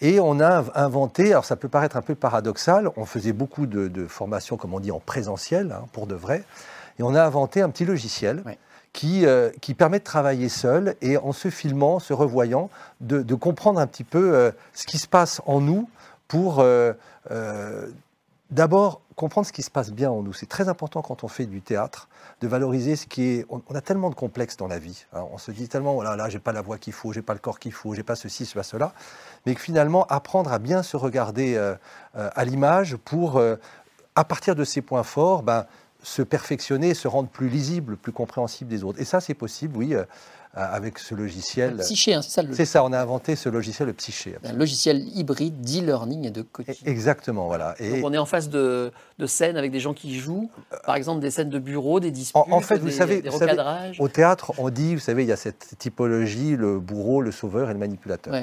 Et 0.00 0.20
on 0.20 0.38
a 0.40 0.64
inventé, 0.74 1.32
alors 1.32 1.44
ça 1.44 1.56
peut 1.56 1.68
paraître 1.68 1.96
un 1.96 2.02
peu 2.02 2.14
paradoxal, 2.14 2.90
on 2.96 3.04
faisait 3.04 3.32
beaucoup 3.32 3.66
de, 3.66 4.06
formations, 4.06 4.56
comme 4.56 4.74
on 4.74 4.80
dit, 4.80 4.92
en 4.92 5.00
présentiel, 5.00 5.72
hein, 5.72 5.86
pour 5.92 6.06
de 6.06 6.14
vrai, 6.14 6.44
et 6.98 7.02
on 7.02 7.14
a 7.14 7.22
inventé 7.22 7.62
un 7.62 7.70
petit 7.70 7.84
logiciel 7.84 8.42
qui, 8.92 9.26
euh, 9.26 9.50
qui 9.60 9.74
permet 9.74 9.98
de 9.98 10.04
travailler 10.04 10.48
seul 10.48 10.94
et 11.02 11.16
en 11.16 11.32
se 11.32 11.50
filmant, 11.50 11.98
se 11.98 12.12
revoyant, 12.12 12.70
de, 13.00 13.34
comprendre 13.34 13.80
un 13.80 13.86
petit 13.86 14.04
peu 14.04 14.34
euh, 14.34 14.50
ce 14.72 14.86
qui 14.86 14.98
se 14.98 15.08
passe 15.08 15.40
en 15.46 15.60
nous 15.60 15.88
pour 16.28 16.60
euh, 16.60 16.92
d'abord 18.50 19.02
comprendre 19.14 19.46
ce 19.46 19.52
qui 19.52 19.62
se 19.62 19.70
passe 19.70 19.90
bien 19.90 20.10
en 20.10 20.22
nous. 20.22 20.32
C'est 20.32 20.48
très 20.48 20.68
important 20.68 21.02
quand 21.02 21.24
on 21.24 21.28
fait 21.28 21.46
du 21.46 21.60
théâtre 21.60 22.08
de 22.40 22.46
valoriser 22.46 22.96
ce 22.96 23.06
qui 23.06 23.22
est. 23.24 23.46
On, 23.50 23.60
a 23.74 23.80
tellement 23.80 24.10
de 24.10 24.14
complexes 24.14 24.56
dans 24.56 24.68
la 24.68 24.78
vie. 24.78 25.04
Hein. 25.12 25.24
On 25.32 25.38
se 25.38 25.50
dit 25.50 25.68
tellement 25.68 25.94
voilà 25.94 26.16
là 26.16 26.28
j'ai 26.28 26.38
pas 26.38 26.52
la 26.52 26.62
voix 26.62 26.78
qu'il 26.78 26.92
faut, 26.92 27.12
j'ai 27.12 27.22
pas 27.22 27.34
le 27.34 27.40
corps 27.40 27.58
qu'il 27.58 27.72
faut, 27.72 27.94
j'ai 27.94 28.02
pas 28.02 28.16
ceci, 28.16 28.50
pas 28.54 28.62
cela, 28.62 28.92
mais 29.44 29.54
que 29.54 29.60
finalement 29.60 30.06
apprendre 30.06 30.52
à 30.52 30.58
bien 30.58 30.82
se 30.82 30.96
regarder 30.96 31.56
euh, 31.56 31.74
euh, 32.16 32.30
à 32.34 32.44
l'image 32.44 32.96
pour 32.96 33.36
euh, 33.36 33.56
à 34.14 34.24
partir 34.24 34.54
de 34.54 34.64
ces 34.64 34.82
points 34.82 35.02
forts, 35.02 35.42
ben, 35.42 35.66
se 36.02 36.22
perfectionner, 36.22 36.94
se 36.94 37.08
rendre 37.08 37.28
plus 37.28 37.48
lisible, 37.48 37.96
plus 37.96 38.12
compréhensible 38.12 38.70
des 38.70 38.84
autres. 38.84 39.00
Et 39.00 39.04
ça 39.04 39.20
c'est 39.20 39.34
possible, 39.34 39.76
oui. 39.76 39.94
Euh, 40.58 40.66
avec 40.72 40.98
ce 40.98 41.14
logiciel. 41.14 41.76
psyché, 41.76 42.14
hein, 42.14 42.22
c'est 42.22 42.30
ça 42.30 42.42
le 42.42 42.52
C'est 42.52 42.64
ça, 42.64 42.82
on 42.84 42.92
a 42.92 42.98
inventé 42.98 43.36
ce 43.36 43.48
logiciel, 43.48 43.86
le 43.86 43.94
Psyché. 43.94 44.34
Un 44.42 44.54
logiciel 44.54 45.06
hybride 45.14 45.60
d'e-learning 45.60 46.26
et 46.26 46.30
de 46.30 46.42
coaching. 46.42 46.74
Exactement, 46.84 47.46
voilà. 47.46 47.76
Et 47.78 47.90
Donc 47.90 48.04
on 48.04 48.12
est 48.12 48.18
en 48.18 48.26
face 48.26 48.48
de, 48.48 48.90
de, 49.18 49.26
scènes 49.26 49.56
avec 49.56 49.70
des 49.70 49.78
gens 49.78 49.94
qui 49.94 50.18
jouent, 50.18 50.50
par 50.84 50.96
exemple 50.96 51.20
des 51.20 51.30
scènes 51.30 51.50
de 51.50 51.60
bureau, 51.60 52.00
des 52.00 52.10
disputes, 52.10 52.42
en, 52.50 52.60
fait, 52.60 52.78
vous 52.78 52.86
des, 52.86 52.92
savez, 52.92 53.22
des 53.22 53.28
recadrages. 53.28 54.00
au 54.00 54.08
théâtre, 54.08 54.52
on 54.58 54.70
dit, 54.70 54.96
vous 54.96 55.00
savez, 55.00 55.22
il 55.22 55.28
y 55.28 55.32
a 55.32 55.36
cette 55.36 55.76
typologie, 55.78 56.56
le 56.56 56.80
bourreau, 56.80 57.20
le 57.20 57.30
sauveur 57.30 57.70
et 57.70 57.72
le 57.72 57.78
manipulateur. 57.78 58.34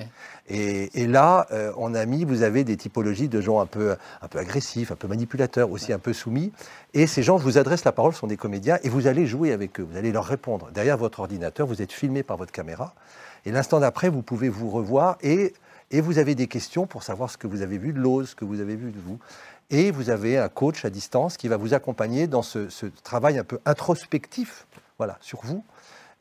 Et, 0.47 1.01
et, 1.01 1.07
là, 1.07 1.47
euh, 1.51 1.71
on 1.75 1.95
a 1.95 2.05
mis, 2.05 2.23
vous 2.23 2.43
avez 2.43 2.63
des 2.63 2.77
typologies 2.77 3.29
de 3.29 3.41
gens 3.41 3.59
un 3.59 3.65
peu, 3.65 3.95
un 4.21 4.27
peu 4.27 4.37
agressifs, 4.37 4.91
un 4.91 4.95
peu 4.95 5.07
manipulateurs, 5.07 5.71
aussi 5.71 5.91
un 5.91 5.97
peu 5.97 6.13
soumis. 6.13 6.51
Et 6.93 7.07
ces 7.07 7.23
gens 7.23 7.35
vous 7.35 7.57
adressent 7.57 7.83
la 7.83 7.91
parole, 7.91 8.13
sont 8.13 8.27
des 8.27 8.37
comédiens, 8.37 8.77
et 8.83 8.89
vous 8.89 9.07
allez 9.07 9.25
jouer 9.25 9.51
avec 9.51 9.79
eux, 9.79 9.87
vous 9.89 9.97
allez 9.97 10.11
leur 10.11 10.25
répondre. 10.25 10.69
Derrière 10.71 10.97
votre 10.97 11.19
ordinateur, 11.19 11.65
vous 11.65 11.81
êtes 11.81 11.91
filmé 12.05 12.21
par 12.21 12.37
votre 12.37 12.51
caméra, 12.51 12.93
et 13.45 13.51
l'instant 13.51 13.79
d'après, 13.79 14.09
vous 14.09 14.21
pouvez 14.21 14.49
vous 14.49 14.69
revoir, 14.69 15.17
et, 15.21 15.53
et 15.89 16.01
vous 16.01 16.19
avez 16.19 16.35
des 16.35 16.47
questions 16.47 16.85
pour 16.85 17.01
savoir 17.01 17.31
ce 17.31 17.37
que 17.37 17.47
vous 17.47 17.63
avez 17.63 17.79
vu 17.79 17.93
de 17.93 17.99
l'ose, 17.99 18.29
ce 18.29 18.35
que 18.35 18.45
vous 18.45 18.61
avez 18.61 18.75
vu 18.75 18.91
de 18.91 18.99
vous. 18.99 19.19
Et 19.71 19.89
vous 19.89 20.11
avez 20.11 20.37
un 20.37 20.49
coach 20.49 20.85
à 20.85 20.91
distance 20.91 21.37
qui 21.37 21.47
va 21.47 21.57
vous 21.57 21.73
accompagner 21.73 22.27
dans 22.27 22.43
ce, 22.43 22.69
ce 22.69 22.85
travail 22.85 23.39
un 23.39 23.43
peu 23.43 23.59
introspectif 23.65 24.67
voilà, 24.99 25.17
sur 25.21 25.41
vous 25.43 25.63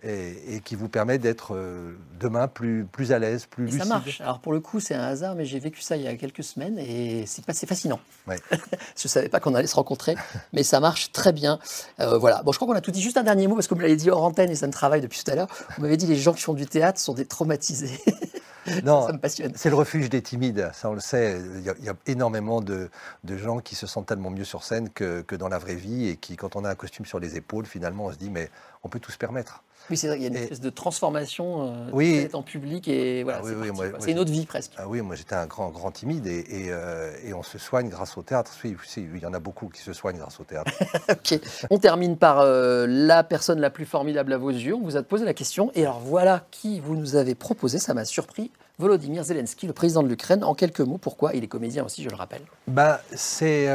et, 0.03 0.61
qui 0.65 0.75
vous 0.75 0.89
permet 0.89 1.19
d'être 1.19 1.55
euh, 1.55 1.97
demain 2.21 2.49
plus, 2.49 2.85
plus 2.85 3.13
à 3.13 3.19
l'aise, 3.19 3.47
plus 3.47 3.65
lucide. 3.65 3.83
Ça 3.83 3.87
marche. 3.87 4.21
Alors 4.21 4.41
pour 4.41 4.53
le 4.53 4.61
coup, 4.61 4.81
c'est 4.81 4.95
un 4.95 5.03
hasard, 5.03 5.35
mais 5.35 5.45
j'ai 5.45 5.59
vécu 5.59 5.81
ça 5.81 5.97
il 5.97 6.03
y 6.03 6.09
a 6.09 6.15
quelques 6.17 6.45
semaines 6.45 6.79
et 6.79 7.25
c'est 7.27 7.67
fascinant. 7.67 8.01
je 8.29 8.35
ne 8.35 9.09
savais 9.09 9.29
pas 9.29 9.41
qu'on 9.41 9.55
allait 9.55 9.67
se 9.67 9.77
rencontrer, 9.77 10.15
mais 10.53 10.63
ça 10.63 10.81
marche 10.81 11.13
très 11.13 11.33
bien. 11.33 11.59
Euh, 12.01 12.19
voilà. 12.19 12.43
Bon, 12.43 12.53
je 12.53 12.59
crois 12.59 12.69
qu'on 12.69 12.75
a 12.75 12.81
tout 12.81 12.91
dit. 12.91 13.01
Juste 13.01 13.17
un 13.17 13.23
dernier 13.23 13.47
mot, 13.47 13.55
parce 13.55 13.67
que 13.67 13.75
vous 13.75 13.81
l'avez 13.81 13.97
dit 13.97 14.11
hors 14.11 14.23
antenne 14.23 14.51
et 14.51 14.57
ça 14.57 14.67
me 14.67 14.73
travaille 14.73 15.01
depuis 15.01 15.23
tout 15.23 15.31
à 15.31 15.35
l'heure. 15.35 15.49
Vous 15.77 15.83
m'avez 15.83 15.97
dit 15.97 16.07
les 16.07 16.17
gens 16.17 16.33
qui 16.33 16.43
font 16.43 16.55
du 16.55 16.67
théâtre 16.67 17.01
sont 17.01 17.15
des 17.15 17.27
traumatisés. 17.27 17.99
Non, 18.83 19.07
ça, 19.07 19.13
me 19.13 19.19
passionne. 19.19 19.53
C'est 19.57 19.69
le 19.69 19.75
refuge 19.75 20.09
des 20.09 20.23
timides, 20.23 20.71
ça 20.73 20.89
on 20.89 20.95
le 20.95 21.01
sait. 21.01 21.39
Il 21.57 21.63
y 21.63 21.89
a, 21.91 21.95
énormément 22.07 22.63
de, 22.63 22.89
de, 23.23 23.37
gens 23.37 23.59
qui 23.59 23.75
se 23.75 23.87
sentent 23.87 24.07
tellement 24.07 24.31
mieux 24.31 24.45
sur 24.45 24.65
scène 24.65 24.89
que, 24.89 25.21
que, 25.21 25.37
dans 25.37 25.49
la 25.49 25.59
vraie 25.59 25.75
vie 25.75 26.09
et 26.09 26.17
qui, 26.17 26.37
quand 26.37 26.57
on 26.57 26.65
a 26.65 26.71
un 26.71 26.75
costume 26.75 27.05
sur 27.05 27.21
les 27.21 27.37
épaules, 27.37 27.67
finalement, 27.67 28.07
on 28.07 28.13
se 28.13 28.17
dit 28.17 28.31
mais 28.31 28.51
on 28.83 28.88
peut 28.88 29.01
tout 29.01 29.12
se 29.12 29.18
permettre. 29.18 29.63
Oui, 29.90 29.97
c'est 29.97 30.09
vrai, 30.09 30.16
il 30.16 30.23
y 30.23 30.25
a 30.25 30.29
une 30.29 30.37
espèce 30.37 30.61
de 30.61 30.70
transformation 30.70 31.68
euh, 31.68 31.90
oui. 31.92 32.29
en 32.33 32.42
public 32.42 32.88
et 32.88 33.23
voilà, 33.23 33.42
ah 33.44 33.99
c'est 33.99 34.12
une 34.12 34.18
autre 34.18 34.33
vie 34.33 34.47
presque. 34.47 34.73
Ah 34.79 34.88
oui, 34.88 35.03
moi 35.03 35.14
j'étais 35.14 35.35
un 35.35 35.47
grand, 35.47 35.68
grand 35.68 35.90
timide 35.90 36.27
et, 36.27 36.38
et, 36.38 36.66
euh, 36.70 37.12
et, 37.25 37.35
on 37.35 37.42
se 37.42 37.59
soigne 37.59 37.88
grâce 37.88 38.16
au 38.16 38.23
théâtre. 38.23 38.51
Oui, 38.64 38.77
il 38.97 39.18
y 39.18 39.27
en 39.27 39.35
a 39.35 39.38
beaucoup 39.38 39.68
qui 39.68 39.83
se 39.83 39.92
soignent 39.92 40.18
grâce 40.18 40.40
au 40.40 40.44
théâtre. 40.44 40.73
ok, 41.11 41.38
on 41.70 41.79
termine 41.79 42.16
par 42.16 42.40
euh, 42.40 42.87
la 42.88 43.23
personne 43.25 43.61
la 43.61 43.70
plus 43.70 43.85
formidable 43.85 44.33
à 44.33 44.38
vos 44.38 44.51
yeux. 44.51 44.75
On 44.75 44.83
vous 44.83 44.97
a 44.97 45.03
posé 45.03 45.25
la 45.25 45.35
question 45.35 45.70
et 45.75 45.83
alors 45.83 46.01
voilà 46.01 46.47
qui 46.51 46.81
vous 46.81 46.97
nous 46.97 47.16
avez 47.16 47.35
proposé, 47.35 47.79
ça 47.79 47.92
m'a 47.92 48.05
surpris. 48.05 48.51
Volodymyr 48.79 49.23
Zelensky, 49.23 49.66
le 49.66 49.73
président 49.73 50.03
de 50.03 50.09
l'Ukraine. 50.09 50.42
En 50.42 50.55
quelques 50.55 50.81
mots, 50.81 50.99
pourquoi 50.99 51.35
Il 51.35 51.44
est 51.44 51.49
comédien 51.49 51.85
aussi, 51.85 52.03
je 52.03 52.09
le 52.09 52.16
rappelle? 52.16 52.42
Ben, 52.66 52.99
c'est 53.14 53.68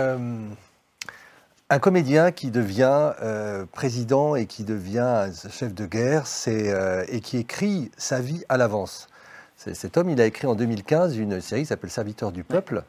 un 1.72 1.80
comédien 1.80 2.32
qui 2.32 2.50
devient 2.50 3.14
euh, 3.22 3.66
président 3.72 4.36
et 4.36 4.48
qui 4.48 4.64
devient 4.64 5.30
chef 5.52 5.74
de 5.74 5.86
guerre 5.86 6.24
euh, 6.48 7.06
et 7.10 7.22
qui 7.22 7.38
écrit 7.38 7.92
sa 7.98 8.20
vie 8.20 8.44
à 8.50 8.58
l'avance. 8.58 9.08
Cet 9.56 9.98
homme, 9.98 10.10
il 10.10 10.22
a 10.22 10.26
écrit 10.26 10.48
en 10.48 10.56
2015 10.56 11.18
une 11.18 11.42
série 11.42 11.66
s'appelle 11.66 11.90
Serviteur 11.90 12.32
du 12.32 12.46
peuple, 12.46 12.84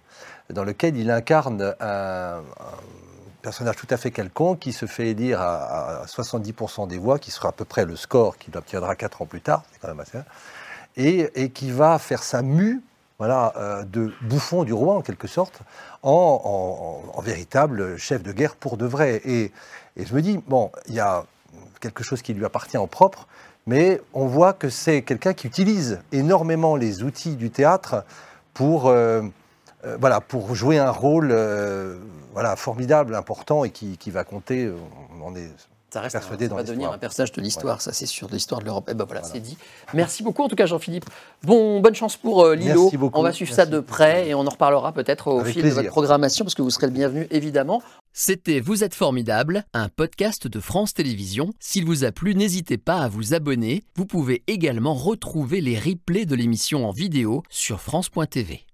dans 0.50 0.62
lequel 0.62 0.96
il 0.96 1.10
incarne 1.10 1.74
un, 1.80 2.42
personnage 3.42 3.74
tout 3.74 3.88
à 3.90 3.96
fait 3.96 4.12
quelconque 4.12 4.60
qui 4.60 4.72
se 4.72 4.86
fait 4.86 5.08
élire 5.08 5.40
à, 5.40 6.04
70% 6.06 6.86
des 6.86 6.98
voix, 6.98 7.18
qui 7.18 7.32
sera 7.32 7.48
à 7.48 7.52
peu 7.52 7.64
près 7.64 7.84
le 7.84 7.96
score 7.96 8.38
qu'il 8.38 8.56
obtiendra 8.56 8.94
4 8.94 9.22
ans 9.22 9.26
plus 9.26 9.40
tard, 9.40 9.64
c'est 9.72 9.80
quand 9.80 9.88
même 9.88 9.98
assez, 9.98 10.18
et, 10.96 11.28
et 11.34 11.50
qui 11.50 11.72
va 11.72 11.98
faire 11.98 12.22
sa 12.22 12.40
mue 12.40 12.80
euh, 13.22 13.82
de 13.84 14.12
bouffon 14.22 14.64
du 14.64 14.72
roi 14.72 14.94
en 14.94 15.02
quelque 15.02 15.26
sorte, 15.26 15.60
en, 16.02 17.20
véritable 17.22 17.98
chef 17.98 18.22
de 18.22 18.32
guerre 18.32 18.56
pour 18.56 18.76
de 18.76 18.86
vrai. 18.86 19.20
Et, 19.24 19.52
je 19.96 20.14
me 20.14 20.22
dis, 20.22 20.40
bon, 20.48 20.70
il 20.88 20.94
y 20.94 21.00
a 21.00 21.24
quelque 21.80 22.02
chose 22.02 22.22
qui 22.22 22.32
lui 22.32 22.44
appartient 22.44 22.78
en 22.78 22.86
propre, 22.86 23.26
mais 23.66 24.00
on 24.14 24.26
voit 24.26 24.54
que 24.54 24.70
c'est 24.70 25.02
quelqu'un 25.02 25.34
qui 25.34 25.46
utilise 25.46 26.00
énormément 26.12 26.76
les 26.76 27.02
outils 27.02 27.36
du 27.36 27.50
théâtre 27.50 28.04
pour, 28.54 28.86
euh, 28.86 29.22
euh, 29.84 30.54
jouer 30.54 30.78
un 30.78 30.90
rôle 30.90 31.36
formidable, 32.56 33.14
important 33.14 33.64
et 33.64 33.70
qui, 33.70 34.10
va 34.10 34.24
compter. 34.24 34.72
Ça 35.92 36.00
reste 36.00 36.18
ça 36.20 36.54
va 36.54 36.62
devenir 36.62 36.92
un 36.92 36.98
personnage 36.98 37.32
de 37.32 37.40
l'histoire, 37.40 37.80
ça 37.80 37.92
c'est 37.92 38.06
sûr, 38.06 38.28
de 38.28 38.34
l'histoire 38.34 38.60
de 38.60 38.66
l'Europe. 38.66 38.88
Et 38.88 38.92
eh 38.92 38.94
ben 38.94 39.04
voilà, 39.04 39.22
c'est 39.22 39.40
dit. 39.40 39.56
Merci 39.94 40.22
beaucoup 40.22 40.42
en 40.42 40.48
tout 40.48 40.56
cas 40.56 40.66
Jean-Philippe. 40.66 41.06
Bon, 41.42 41.80
bonne 41.80 41.94
chance 41.94 42.16
pour 42.16 42.44
euh, 42.44 42.54
Lilo. 42.54 42.90
On 43.12 43.22
va 43.22 43.32
suivre 43.32 43.52
ça 43.52 43.66
de 43.66 43.80
près 43.80 44.28
et 44.28 44.34
on 44.34 44.40
en 44.40 44.50
reparlera 44.50 44.92
peut-être 44.92 45.28
au 45.28 45.44
fil 45.44 45.62
de 45.62 45.68
votre 45.70 45.88
programmation 45.88 46.44
parce 46.44 46.54
que 46.54 46.62
vous 46.62 46.70
serez 46.70 46.86
le 46.86 46.92
bienvenu 46.92 47.26
évidemment. 47.30 47.82
C'était 48.12 48.60
Vous 48.60 48.82
êtes 48.82 48.94
formidable, 48.94 49.64
un 49.72 49.88
podcast 49.88 50.48
de 50.48 50.60
France 50.60 50.94
Télévisions. 50.94 51.52
S'il 51.60 51.84
vous 51.84 52.04
a 52.04 52.12
plu, 52.12 52.34
n'hésitez 52.34 52.76
pas 52.76 52.98
à 52.98 53.08
vous 53.08 53.34
abonner. 53.34 53.84
Vous 53.96 54.06
pouvez 54.06 54.42
également 54.46 54.94
retrouver 54.94 55.60
les 55.60 55.78
replays 55.78 56.26
de 56.26 56.34
l'émission 56.34 56.88
en 56.88 56.90
vidéo 56.90 57.42
sur 57.48 57.80
France.tv. 57.80 58.64